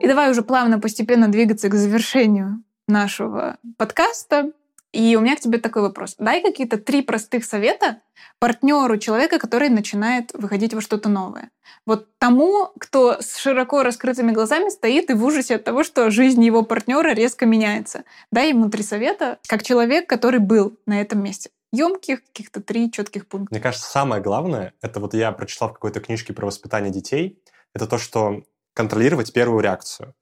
[0.00, 4.52] И давай уже плавно, постепенно двигаться к завершению нашего подкаста.
[4.92, 6.16] И у меня к тебе такой вопрос.
[6.18, 8.02] Дай какие-то три простых совета
[8.38, 11.50] партнеру человека, который начинает выходить во что-то новое.
[11.86, 16.44] Вот тому, кто с широко раскрытыми глазами стоит и в ужасе от того, что жизнь
[16.44, 18.04] его партнера резко меняется.
[18.30, 23.26] Дай ему три совета, как человек, который был на этом месте емких, каких-то три четких
[23.26, 23.54] пункта.
[23.54, 27.42] Мне кажется, самое главное, это вот я прочитал в какой-то книжке про воспитание детей,
[27.74, 28.42] это то, что
[28.74, 30.14] контролировать первую реакцию.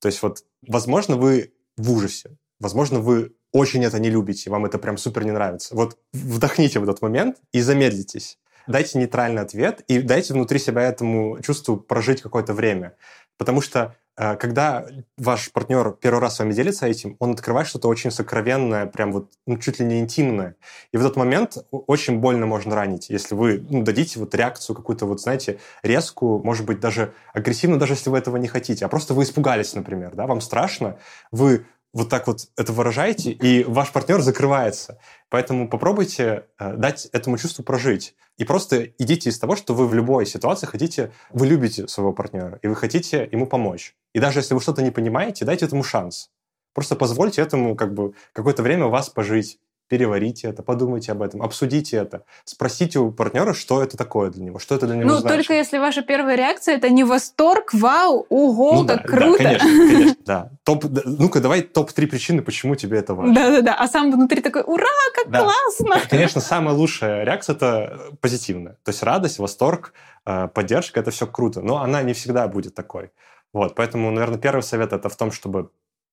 [0.00, 4.78] То есть вот, возможно, вы в ужасе, возможно, вы очень это не любите, вам это
[4.78, 5.74] прям супер не нравится.
[5.74, 8.38] Вот вдохните в этот момент и замедлитесь.
[8.66, 12.94] Дайте нейтральный ответ и дайте внутри себя этому чувству прожить какое-то время.
[13.36, 14.86] Потому что э, когда
[15.16, 19.32] ваш партнер первый раз с вами делится этим, он открывает что-то очень сокровенное, прям вот
[19.46, 20.56] ну, чуть ли не интимное.
[20.92, 25.06] И в этот момент очень больно можно ранить, если вы ну, дадите вот реакцию какую-то,
[25.06, 29.14] вот знаете, резкую, может быть, даже агрессивную, даже если вы этого не хотите, а просто
[29.14, 30.98] вы испугались, например, да, вам страшно,
[31.32, 34.98] вы вот так вот это выражаете, и ваш партнер закрывается.
[35.28, 38.14] Поэтому попробуйте э, дать этому чувству прожить.
[38.36, 42.58] И просто идите из того, что вы в любой ситуации хотите, вы любите своего партнера,
[42.62, 43.94] и вы хотите ему помочь.
[44.14, 46.30] И даже если вы что-то не понимаете, дайте этому шанс.
[46.72, 49.58] Просто позвольте этому как бы какое-то время вас пожить
[49.90, 54.60] переварите это, подумайте об этом, обсудите это, спросите у партнера, что это такое для него,
[54.60, 55.36] что это для него ну, значит.
[55.36, 59.42] только если ваша первая реакция это не восторг, вау, ого, ну, как да, круто.
[59.42, 60.50] Да, конечно, конечно, да.
[60.62, 63.34] Топ, ну-ка, давай топ-3 причины, почему тебе это важно.
[63.34, 64.86] Да-да-да, а сам внутри такой, ура,
[65.16, 65.42] как да.
[65.42, 66.00] классно.
[66.08, 68.78] Конечно, самая лучшая реакция– это позитивная.
[68.84, 69.92] То есть радость, восторг,
[70.24, 73.10] э, поддержка– это все круто, но она не всегда будет такой.
[73.52, 75.70] Вот, поэтому, наверное, первый совет– это в том, чтобы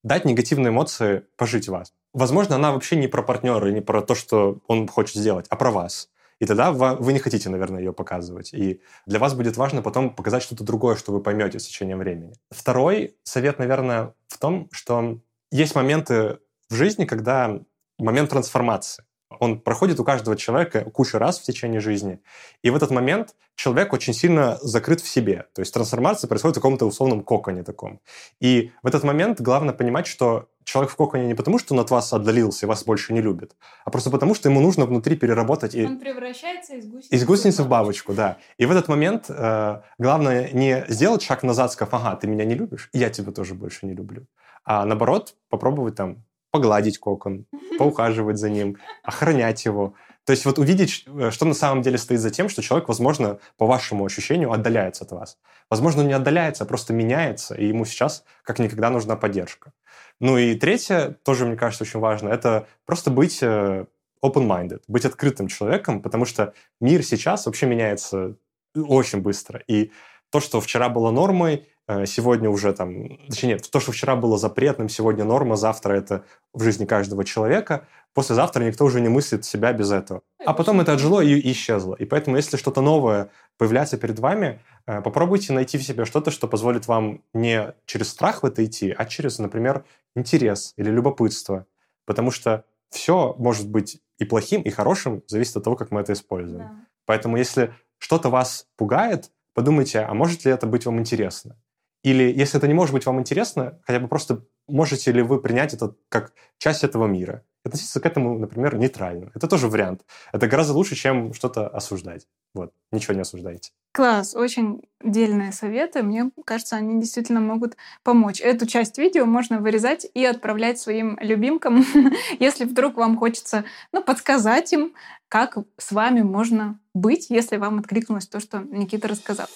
[0.08, 1.93] дать негативные эмоции пожить вас.
[2.14, 5.70] Возможно, она вообще не про партнера, не про то, что он хочет сделать, а про
[5.70, 6.10] вас.
[6.39, 8.53] И тогда вы не хотите, наверное, ее показывать.
[8.53, 12.34] И для вас будет важно потом показать что-то другое, что вы поймете с течением времени.
[12.51, 15.20] Второй совет, наверное, в том, что
[15.51, 16.38] есть моменты
[16.70, 17.60] в жизни, когда
[17.97, 19.03] момент трансформации.
[19.30, 22.19] Он проходит у каждого человека кучу раз в течение жизни.
[22.61, 25.47] И в этот момент человек очень сильно закрыт в себе.
[25.53, 27.99] То есть трансформация происходит в каком-то условном коконе таком.
[28.39, 31.91] И в этот момент главное понимать, что человек в коконе не потому, что он от
[31.91, 33.55] вас отдалился и вас больше не любит,
[33.86, 35.75] а просто потому, что ему нужно внутри переработать...
[35.75, 35.86] И...
[35.86, 38.13] Он превращается из гусеницы, из гусеницы в бабочку.
[38.13, 38.38] да.
[38.57, 42.55] И в этот момент э, главное не сделать шаг назад, сказав, ага, ты меня не
[42.55, 44.25] любишь, я тебя тоже больше не люблю.
[44.65, 46.25] А наоборот, попробовать там
[46.58, 47.45] погладить кокон,
[47.78, 49.93] поухаживать за ним, охранять его.
[50.26, 53.38] То есть вот увидеть, э, что на самом деле стоит за тем, что человек, возможно,
[53.58, 55.38] по вашему ощущению, отдаляется от вас.
[55.70, 59.72] Возможно, он не отдаляется, а просто меняется, и ему сейчас как никогда нужна поддержка.
[60.20, 63.86] Ну и третье, тоже, мне кажется, очень важно, это просто быть э,
[64.26, 68.36] open-minded, быть открытым человеком, потому что мир сейчас вообще меняется
[68.76, 69.62] очень быстро.
[69.68, 69.91] И
[70.32, 74.38] то, что вчера было нормой, Э, сегодня уже там, точнее нет, то, что вчера было
[74.38, 79.71] запретным, сегодня норма, завтра это в жизни каждого человека, послезавтра никто уже не мыслит себя
[79.71, 80.21] без этого.
[80.45, 81.95] А потом это отжило и исчезло.
[81.95, 86.47] И поэтому, если что-то новое появляется перед вами, э, попробуйте найти в себе что-то, что
[86.47, 89.85] позволит вам не через страх в это идти, а через, например,
[90.15, 91.67] интерес или любопытство.
[92.05, 96.13] Потому что все может быть и плохим, и хорошим, зависит от того, как мы это
[96.13, 96.59] используем.
[96.59, 96.75] Да.
[97.05, 101.55] Поэтому, если что-то вас пугает, подумайте, а может ли это быть вам интересно?
[102.04, 105.74] Или если это не может быть вам интересно, хотя бы просто можете ли вы принять
[105.74, 107.43] это как часть этого мира?
[107.64, 109.32] Относиться к этому, например, нейтрально.
[109.36, 110.06] Это тоже вариант.
[110.32, 112.28] Это гораздо лучше, чем что-то осуждать.
[112.54, 113.72] Вот, ничего не осуждайте.
[113.91, 116.02] Класс, очень дельные советы.
[116.02, 118.39] Мне кажется, они действительно могут помочь.
[118.39, 121.84] Эту часть видео можно вырезать и отправлять своим любимкам,
[122.39, 124.93] если вдруг вам хочется ну, подсказать им,
[125.28, 129.48] как с вами можно быть, если вам откликнулось то, что Никита рассказал.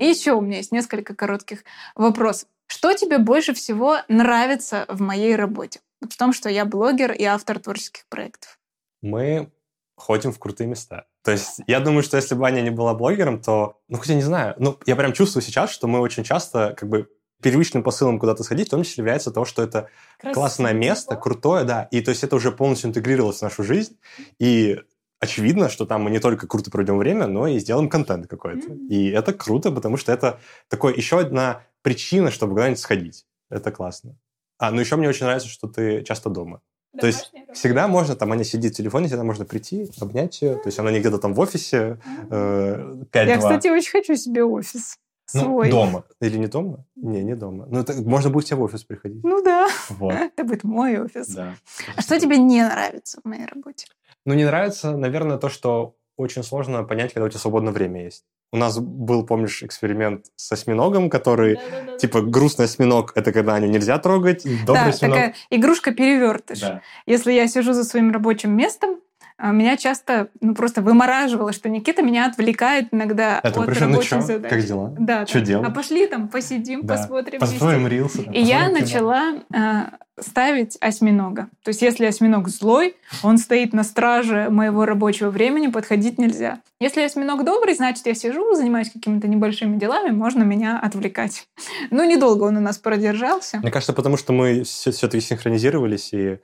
[0.00, 1.64] И еще у меня есть несколько коротких
[1.94, 2.48] вопросов.
[2.66, 5.80] Что тебе больше всего нравится в моей работе?
[6.00, 8.58] Вот в том, что я блогер и автор творческих проектов.
[9.02, 9.52] Мы
[9.96, 11.06] ходим в крутые места.
[11.22, 14.22] То есть я думаю, что если бы Аня не была блогером, то, ну, хотя не
[14.22, 17.08] знаю, ну, я прям чувствую сейчас, что мы очень часто как бы
[17.40, 20.40] первичным посылом куда-то сходить, в том числе является то, что это Красиво.
[20.40, 23.98] классное место, крутое, да, и то есть это уже полностью интегрировалось в нашу жизнь,
[24.38, 24.80] и
[25.24, 28.68] очевидно, что там мы не только круто проведем время, но и сделаем контент какой-то.
[28.68, 28.88] Mm-hmm.
[28.88, 33.26] И это круто, потому что это такой еще одна причина, чтобы куда-нибудь сходить.
[33.50, 34.16] Это классно.
[34.58, 36.60] А, ну еще мне очень нравится, что ты часто дома.
[36.92, 37.52] Домашняя то есть работа.
[37.54, 40.54] всегда можно, там она сидит в телефоне, всегда можно прийти, обнять ее.
[40.54, 41.98] То есть она не где-то там в офисе
[42.30, 44.96] э, 5 Я, кстати, очень хочу себе офис.
[45.32, 45.70] Ну, свой.
[45.70, 46.04] дома.
[46.20, 46.84] Или не дома?
[46.96, 47.66] Не, не дома.
[47.68, 49.24] Ну, это, можно будет тебе в офис приходить.
[49.24, 49.68] Ну да.
[49.88, 50.12] Вот.
[50.36, 51.28] Это будет мой офис.
[51.28, 51.54] Да.
[51.96, 53.86] А что тебе не нравится в моей работе?
[54.24, 58.24] Ну, не нравится, наверное, то, что очень сложно понять, когда у тебя свободное время есть.
[58.52, 63.32] У нас был, помнишь, эксперимент с осьминогом, который, да, да, да, типа, грустный осьминог– это
[63.32, 65.16] когда они нельзя трогать, добрый да, осьминог...
[65.16, 66.60] такая игрушка-перевертыш.
[66.60, 66.82] Да.
[67.06, 69.00] Если я сижу за своим рабочим местом,
[69.38, 74.50] меня часто ну, просто вымораживало, что Никита меня отвлекает иногда Это от рабочих ну, задач.
[74.50, 74.94] Как дела?
[74.98, 75.26] Да.
[75.26, 75.68] Что делать?
[75.68, 76.96] А пошли там посидим, да.
[76.96, 78.22] посмотрим Построим рилсы.
[78.32, 78.78] И я кино.
[78.78, 81.48] начала э, ставить осьминога.
[81.64, 86.60] То есть если осьминог злой, он стоит на страже моего рабочего времени, подходить нельзя.
[86.78, 91.48] Если осьминог добрый, значит, я сижу, занимаюсь какими-то небольшими делами, можно меня отвлекать.
[91.90, 93.58] Ну, недолго он у нас продержался.
[93.58, 96.38] Мне кажется, потому что мы все-таки синхронизировались, и а,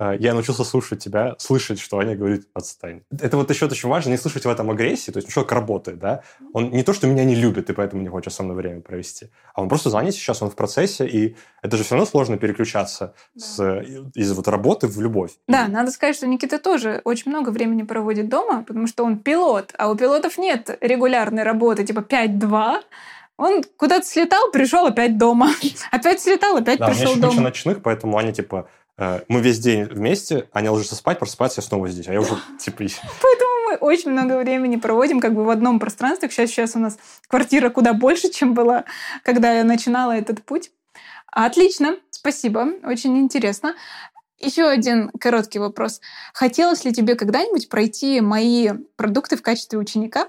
[0.00, 3.02] я научился слушать тебя, слышать, что Аня говорит «отстань».
[3.10, 6.22] Это вот еще очень важно, не слышать в этом агрессии, то есть человек работает, да,
[6.54, 9.30] он не то, что меня не любит, и поэтому не хочет со мной время провести,
[9.54, 13.14] а он просто занят сейчас, он в процессе, и это же все равно сложно переключаться
[13.34, 13.44] да.
[13.44, 13.82] с,
[14.14, 15.32] из вот работы в любовь.
[15.48, 19.74] Да, надо сказать, что Никита тоже очень много времени проводит дома, потому что он пилот,
[19.76, 22.80] а у пилотов нет регулярной работы, типа 5-2,
[23.36, 25.50] он куда-то слетал, пришел опять дома.
[25.90, 27.20] Опять слетал, опять да, пришел дома.
[27.20, 28.79] Да, у меня ночных, поэтому Аня, типа, Э,
[29.28, 32.78] мы весь день вместе, Аня ложится спать, просыпается, я снова здесь, а я уже типа...
[33.22, 36.28] Поэтому мы очень много времени проводим как бы в одном пространстве.
[36.28, 38.84] Сейчас, сейчас у нас квартира куда больше, чем была,
[39.22, 40.70] когда я начинала этот путь.
[41.32, 43.74] Отлично, спасибо, очень интересно.
[44.38, 46.00] Еще один короткий вопрос.
[46.32, 50.28] Хотелось ли тебе когда-нибудь пройти мои продукты в качестве ученика?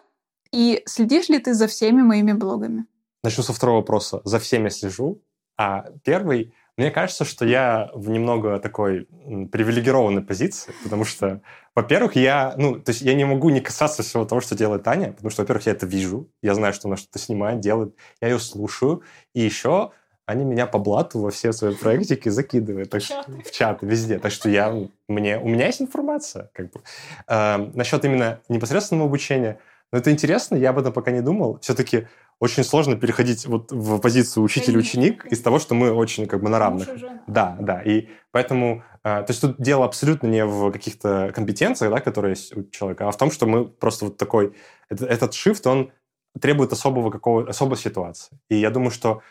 [0.52, 2.86] И следишь ли ты за всеми моими блогами?
[3.24, 4.22] Начну со второго вопроса.
[4.26, 5.22] За всеми слежу.
[5.58, 9.08] А первый мне кажется, что я в немного такой
[9.52, 11.42] привилегированной позиции, потому что,
[11.76, 15.14] во-первых, я, ну, то есть я не могу не касаться всего того, что делает Таня,
[15.14, 18.40] потому что, во-первых, я это вижу, я знаю, что она что-то снимает, делает, я ее
[18.40, 19.04] слушаю,
[19.36, 19.92] и еще
[20.26, 22.90] они меня по блату во все свои проектики закидывают.
[22.90, 24.18] Так что, в чаты, везде.
[24.18, 24.74] Так что я,
[25.08, 26.50] мне, у меня есть информация.
[26.54, 26.82] Как бы.
[27.28, 29.60] Э, насчет именно непосредственного обучения.
[29.92, 31.60] Но это интересно, я об этом пока не думал.
[31.62, 32.08] Все-таки
[32.42, 36.58] очень сложно переходить вот в позицию учитель-ученик из того, что мы очень как бы на
[36.58, 36.90] равных.
[37.28, 37.84] Да, да.
[37.84, 42.58] И поэтому, э, то есть тут дело абсолютно не в каких-то компетенциях, да, которые есть
[42.58, 44.56] у человека, а в том, что мы просто вот такой,
[44.90, 45.92] этот, этот shift, он
[46.40, 48.40] требует особого какого особой ситуации.
[48.50, 49.22] И я думаю, что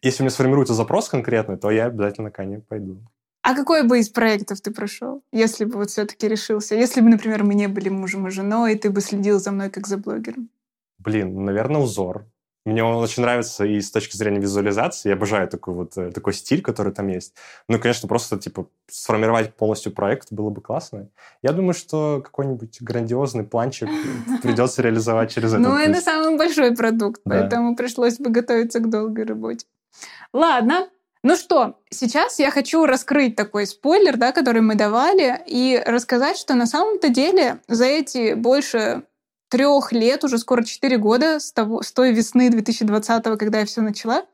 [0.00, 3.02] если у меня сформируется запрос конкретный, то я обязательно к Ане пойду.
[3.42, 6.74] А какой бы из проектов ты прошел, если бы вот все-таки решился?
[6.74, 9.68] Если бы, например, мы не были мужем и женой, и ты бы следил за мной
[9.68, 10.48] как за блогером?
[10.98, 12.24] Блин, наверное, узор.
[12.66, 15.08] Мне он очень нравится и с точки зрения визуализации.
[15.08, 17.34] Я обожаю такой вот э, такой стиль, который там есть.
[17.68, 21.08] Ну, конечно, просто типа сформировать полностью проект было бы классно.
[21.42, 23.88] Я думаю, что какой-нибудь грандиозный планчик
[24.42, 29.26] придется реализовать через этот Ну, это самый большой продукт, поэтому пришлось бы готовиться к долгой
[29.26, 29.64] работе.
[30.32, 30.88] Ладно,
[31.22, 36.54] ну что, сейчас я хочу раскрыть такой спойлер, да, который мы давали, и рассказать, что
[36.54, 39.04] на самом-то деле за эти больше
[39.56, 43.80] трех лет, уже скоро четыре года с, того, с той весны 2020, когда я все
[43.80, 44.26] начала,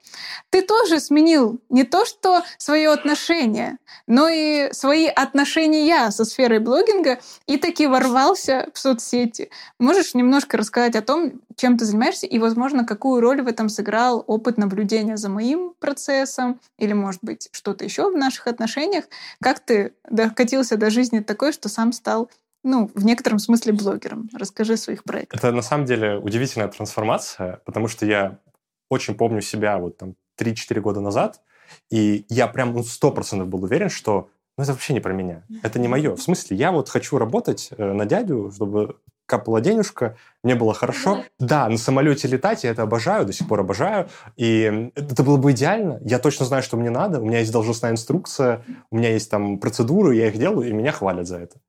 [0.50, 7.20] ты тоже сменил не то что свое отношение, но и свои отношения со сферой блогинга
[7.46, 9.50] и таки ворвался в соцсети.
[9.78, 14.24] Можешь немножко рассказать о том, чем ты занимаешься и, возможно, какую роль в этом сыграл
[14.26, 19.04] опыт наблюдения за моим процессом или, может быть, что-то еще в наших отношениях?
[19.40, 22.28] Как ты докатился до жизни такой, что сам стал
[22.62, 24.28] ну, в некотором смысле блогером.
[24.32, 25.38] Расскажи о своих проектах.
[25.38, 28.38] Это на самом деле удивительная трансформация, потому что я
[28.88, 31.40] очень помню себя вот там 3-4 года назад,
[31.90, 35.44] и я прям ну, 100% был уверен, что ну, это вообще не про меня.
[35.62, 36.14] Это не мое.
[36.14, 41.24] В смысле, я вот хочу работать э, на дядю, чтобы капала денежка, мне было хорошо.
[41.38, 44.08] Да, на самолете летать, я это обожаю, до сих пор обожаю.
[44.36, 46.00] И это было бы идеально.
[46.04, 47.18] Я точно знаю, что мне надо.
[47.18, 50.92] У меня есть должностная инструкция, у меня есть там процедуры, я их делаю, и меня
[50.92, 51.60] хвалят за это.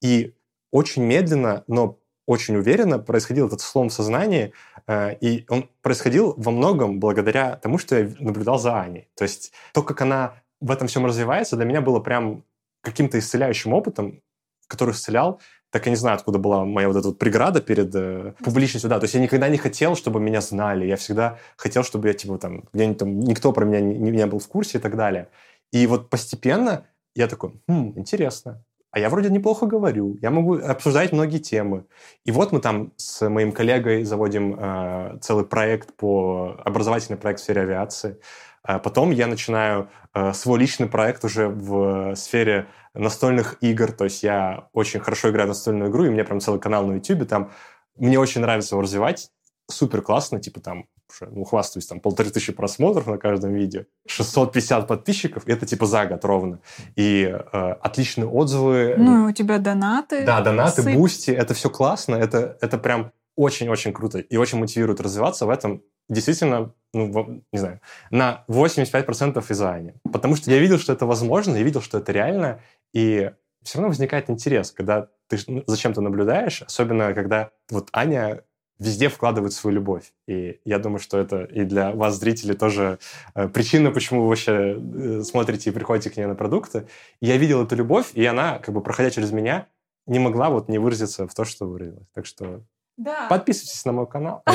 [0.00, 0.34] И
[0.70, 1.98] очень медленно, но
[2.28, 4.52] очень уверенно происходил этот слом в сознании,
[4.86, 9.08] э, и он происходил во многом благодаря тому, что я наблюдал за Аней.
[9.16, 12.44] То есть то, как она в этом всем развивается, для меня было прям
[12.82, 14.20] каким-то исцеляющим опытом,
[14.66, 15.40] который исцелял.
[15.70, 18.90] Так я не знаю, откуда была моя вот эта вот преграда перед э, публичностью.
[18.90, 20.84] Да, то есть я никогда не хотел, чтобы меня знали.
[20.86, 24.38] Я всегда хотел, чтобы я, типа, там, где-нибудь там, никто про меня не, не был
[24.38, 25.28] в курсе и так далее.
[25.72, 31.12] И вот постепенно я такой, хм, интересно а я вроде неплохо говорю, я могу обсуждать
[31.12, 31.84] многие темы.
[32.24, 37.42] И вот мы там с моим коллегой заводим э, целый проект по образовательный проект в
[37.42, 38.18] сфере авиации.
[38.62, 43.92] А потом я начинаю э, свой личный проект уже в сфере настольных игр.
[43.92, 46.86] То есть я очень хорошо играю в настольную игру, и у меня прям целый канал
[46.86, 47.28] на YouTube.
[47.28, 47.50] Там
[47.96, 49.30] мне очень нравится его развивать
[49.70, 50.86] супер классно, типа там,
[51.20, 56.24] ну, хвастаюсь, там полторы тысячи просмотров на каждом видео, 650 подписчиков, это типа за год
[56.24, 56.60] ровно.
[56.96, 58.94] И э, отличные отзывы.
[58.96, 60.24] Ну, у тебя донаты.
[60.24, 60.92] Да, донаты, с.
[60.94, 65.82] Boosty, это все классно, это, это прям очень-очень круто и очень мотивирует развиваться в этом
[66.08, 67.80] действительно, ну, не знаю,
[68.10, 69.92] на 85% из-за Ани.
[70.10, 72.60] Потому что я видел, что это возможно, я видел, что это реально,
[72.92, 73.30] и
[73.62, 78.42] все равно возникает интерес, когда ты ну, зачем-то наблюдаешь, особенно когда вот Аня
[78.78, 80.12] везде вкладывают свою любовь.
[80.26, 82.98] И я думаю, что это и для вас, зрителей, тоже
[83.34, 86.86] э, причина, почему вы вообще э, смотрите и приходите к ней на продукты.
[87.20, 89.66] И я видел эту любовь, и она, как бы проходя через меня,
[90.06, 92.08] не могла вот не выразиться в то, что выразилась.
[92.14, 92.62] Так что
[92.98, 93.28] да.
[93.28, 94.42] Подписывайтесь на мой канал.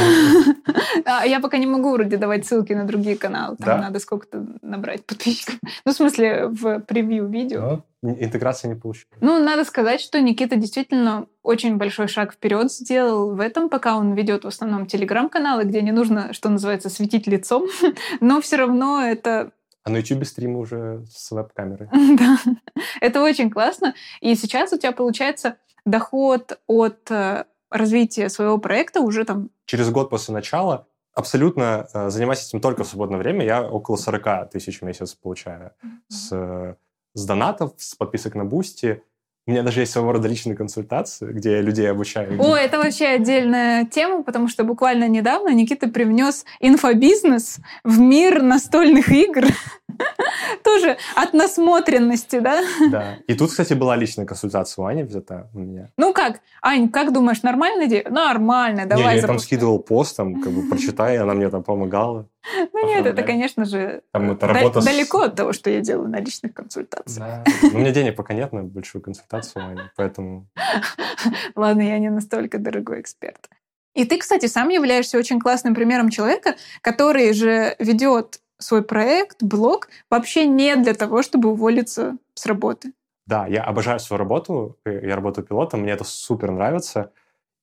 [1.05, 3.57] А, я пока не могу вроде давать ссылки на другие каналы.
[3.57, 5.55] Там надо сколько-то набрать подписчиков.
[5.85, 7.83] Ну, в смысле, в превью видео.
[8.01, 9.17] Ну, интеграция не получилась.
[9.19, 14.13] Ну, надо сказать, что Никита действительно очень большой шаг вперед сделал в этом, пока он
[14.13, 17.65] ведет в основном телеграм-каналы, где не нужно, что называется, светить лицом.
[18.21, 19.51] Но все равно это
[19.85, 21.89] а на YouTube стримы уже с веб-камерой.
[22.17, 22.37] Да,
[23.01, 23.95] это очень классно.
[24.21, 27.11] И сейчас у тебя получается доход от
[27.73, 29.49] э, развития своего проекта уже там...
[29.65, 33.45] Через год после начала абсолютно э, занимаюсь этим только в свободное время.
[33.45, 35.89] Я около 40 тысяч в месяц получаю mm-hmm.
[36.09, 36.77] с,
[37.13, 39.03] с донатов, с подписок на Boosty.
[39.45, 42.41] У меня даже есть своего рода личные консультации, где я людей обучаю.
[42.41, 49.09] О, это вообще отдельная тема, потому что буквально недавно Никита привнес инфобизнес в мир настольных
[49.09, 49.47] игр.
[50.63, 52.61] Тоже от насмотренности, да?
[52.89, 53.17] Да.
[53.27, 55.91] И тут, кстати, была личная консультация у Ани взята у меня.
[55.97, 56.39] Ну как?
[56.61, 58.09] Ань, как думаешь, нормальная идея?
[58.09, 62.29] Нормально, давай Не, я там скидывал пост, там, как бы, прочитай, она мне там помогала.
[62.73, 67.43] Ну нет, это, конечно же, далеко от того, что я делаю на личных консультациях.
[67.43, 67.43] Да.
[67.73, 70.47] у меня денег пока нет на большую консультацию, Ани, поэтому...
[71.55, 73.49] Ладно, я не настолько дорогой эксперт.
[73.95, 79.89] И ты, кстати, сам являешься очень классным примером человека, который же ведет свой проект, блог
[80.09, 82.93] вообще не для того, чтобы уволиться с работы.
[83.25, 87.11] Да, я обожаю свою работу, э, я работаю пилотом, мне это супер нравится,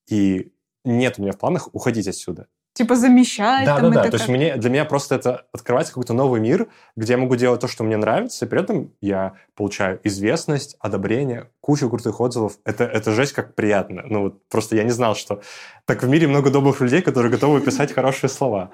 [0.09, 0.53] и
[0.85, 2.49] нет у меня в планах уходить отсюда.
[2.73, 3.67] Типа замещать.
[3.67, 4.11] Да, там, да, да.
[4.11, 7.61] То есть мне, для меня просто это открывается какой-то новый мир, где я могу делать
[7.61, 12.59] то, что мне нравится, и при этом я получаю известность, одобрение, кучу крутых отзывов.
[12.65, 14.03] Это, это жесть как приятно.
[14.07, 15.43] Ну, вот просто я не знал, что
[15.85, 18.71] так в мире много добрых людей, которые готовы писать хорошие слова.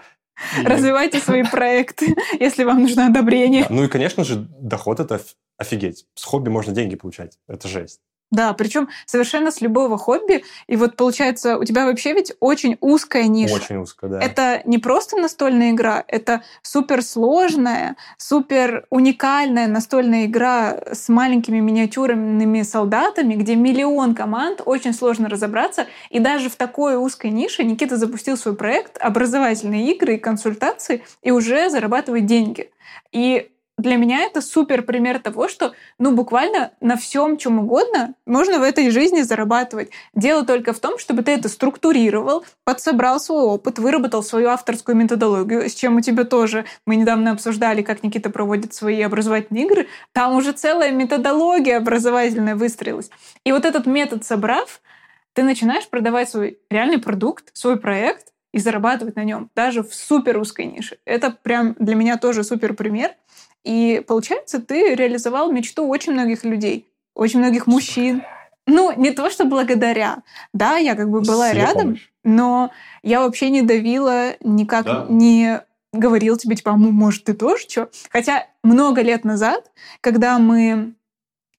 [0.60, 3.62] И- Развивайте свои проекты, если вам нужно одобрение.
[3.62, 6.06] Да, Ну и, конечно же, доход это оф- офигеть.
[6.14, 7.38] С хобби можно деньги получать.
[7.48, 8.00] Это жесть.
[8.32, 10.44] Да, причем совершенно с любого хобби.
[10.66, 13.54] И вот получается, у тебя вообще ведь очень узкая ниша.
[13.54, 14.20] Очень узко, да.
[14.20, 23.34] Это не просто настольная игра, это суперсложная, супер уникальная настольная игра с маленькими миниатюрными солдатами,
[23.34, 25.86] где миллион команд, очень сложно разобраться.
[26.10, 31.30] И даже в такой узкой нише Никита запустил свой проект образовательные игры и консультации и
[31.30, 32.70] уже зарабатывает деньги.
[33.12, 38.58] И для меня это супер пример того, что ну буквально на всем чем угодно можно
[38.58, 39.90] в этой жизни зарабатывать.
[40.14, 45.68] Дело только в том, чтобы ты это структурировал, подсобрал свой опыт, выработал свою авторскую методологию,
[45.68, 49.88] с чем у тебя тоже мы недавно обсуждали, как Никита проводит свои образовательные игры.
[50.12, 53.10] Там уже целая методология образовательная выстроилась.
[53.44, 54.80] И вот этот метод собрав,
[55.34, 60.38] ты начинаешь продавать свой реальный продукт, свой проект и зарабатывать на нем, даже в супер
[60.38, 60.96] узкой нише.
[61.04, 63.10] Это прям для меня тоже супер пример.
[63.66, 66.86] И получается, ты реализовал мечту очень многих людей,
[67.16, 68.22] очень многих мужчин.
[68.68, 70.18] Ну, не то, что благодаря.
[70.52, 72.08] Да, я как бы была С ее рядом, помощью.
[72.22, 72.70] но
[73.02, 75.06] я вообще не давила, никак Да.
[75.08, 75.60] не
[75.92, 77.90] говорил тебе, типа, а ну, может, ты тоже что?
[78.10, 80.94] Хотя много лет назад, когда мы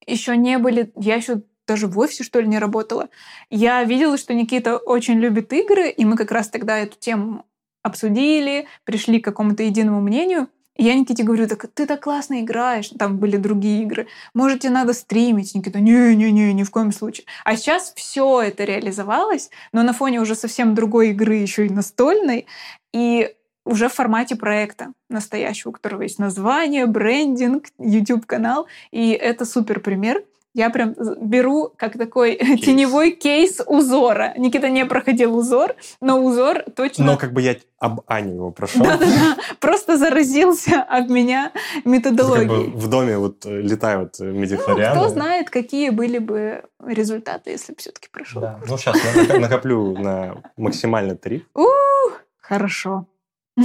[0.05, 3.09] еще не были, я еще даже в офисе, что ли, не работала,
[3.49, 7.45] я видела, что Никита очень любит игры, и мы как раз тогда эту тему
[7.83, 10.47] обсудили, пришли к какому-то единому мнению.
[10.77, 12.89] Я Никите говорю, так ты так классно играешь.
[12.89, 14.07] Там были другие игры.
[14.33, 15.55] Может, тебе надо стримить?
[15.55, 17.25] Никита, не-не-не, ни в коем случае.
[17.43, 22.45] А сейчас все это реализовалось, но на фоне уже совсем другой игры, еще и настольной.
[22.93, 23.33] И
[23.65, 28.67] уже в формате проекта настоящего, у которого есть название, брендинг, YouTube-канал.
[28.91, 30.23] И это супер пример.
[30.57, 32.35] Я прям беру как такой
[32.65, 34.33] теневой кейс узора.
[34.37, 37.05] Никита не проходил узор, но узор точно...
[37.05, 38.83] Но как бы я об Ане его прошел.
[38.83, 42.71] Да-да-да, просто заразился от меня Как бы методологией.
[42.71, 44.99] в доме вот э, летают э, Ну, медихлорианы.
[44.99, 48.41] кто знает, какие были бы результаты, если бы все-таки прошел.
[48.41, 48.59] Да.
[48.67, 48.97] Ну, сейчас
[49.39, 51.43] накоплю на максимальный тариф.
[51.53, 53.05] Ух, хорошо.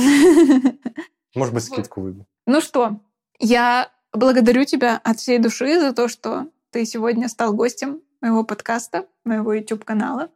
[1.35, 2.27] Может быть, скидку выбью.
[2.47, 2.99] Ну что,
[3.39, 9.07] я благодарю тебя от всей души за то, что ты сегодня стал гостем моего подкаста,
[9.25, 10.31] моего YouTube-канала.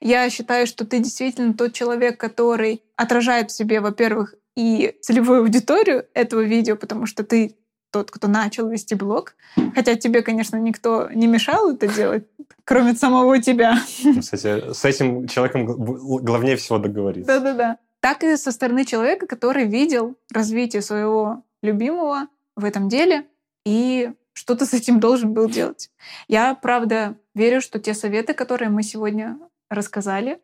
[0.00, 6.06] Я считаю, что ты действительно тот человек, который отражает в себе, во-первых, и целевую аудиторию
[6.14, 7.56] этого видео, потому что ты
[7.90, 9.34] тот, кто начал вести блог.
[9.74, 12.26] Хотя тебе, конечно, никто не мешал это делать,
[12.64, 13.76] кроме самого тебя.
[14.18, 17.26] Кстати, с этим человеком гл- главнее всего договориться.
[17.26, 17.76] Да-да-да.
[18.00, 23.26] Так и со стороны человека, который видел развитие своего любимого в этом деле
[23.66, 25.90] и что ты с этим должен был делать.
[26.28, 29.38] Я, правда, верю, что те советы, которые мы сегодня
[29.70, 30.40] рассказали,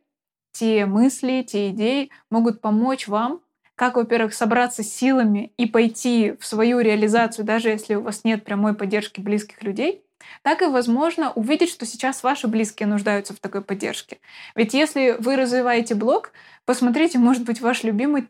[0.53, 3.41] те мысли, те идеи могут помочь вам,
[3.75, 8.75] как, во-первых, собраться силами и пойти в свою реализацию, даже если у вас нет прямой
[8.75, 10.03] поддержки близких людей,
[10.43, 14.19] так и, возможно, увидеть, что сейчас ваши близкие нуждаются в такой поддержке.
[14.57, 16.33] Ведь если вы развиваете блог,
[16.65, 18.27] посмотрите, может быть, ваш любимый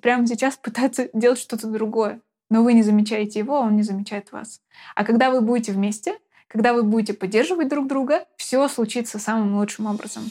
[0.00, 2.20] прямо сейчас пытается делать что-то другое,
[2.54, 4.60] но вы не замечаете его, а он не замечает вас.
[4.94, 9.86] А когда вы будете вместе, когда вы будете поддерживать друг друга, все случится самым лучшим
[9.86, 10.22] образом.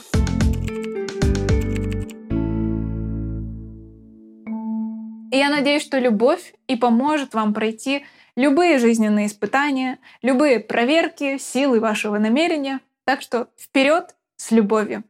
[5.34, 8.06] И я надеюсь, что любовь и поможет вам пройти
[8.38, 12.80] любые жизненные испытания, любые проверки силы вашего намерения.
[13.04, 15.04] Так что вперед с любовью!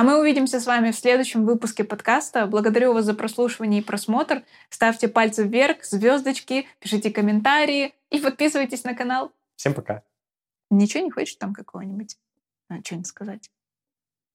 [0.00, 2.46] А мы увидимся с вами в следующем выпуске подкаста.
[2.46, 4.44] Благодарю вас за прослушивание и просмотр.
[4.70, 9.30] Ставьте пальцы вверх, звездочки, пишите комментарии и подписывайтесь на канал.
[9.56, 10.02] Всем пока.
[10.70, 12.16] Ничего не хочешь там какого-нибудь?
[12.70, 13.50] А, что-нибудь сказать?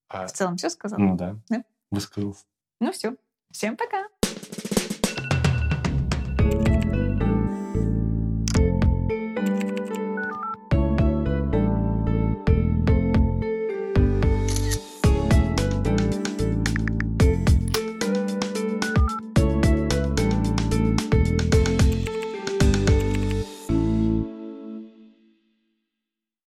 [0.07, 0.99] А, В целом все сказал?
[0.99, 1.63] ну да, Да?
[1.89, 2.45] высказался.
[2.80, 3.16] Ну все.
[3.49, 4.03] Всем пока!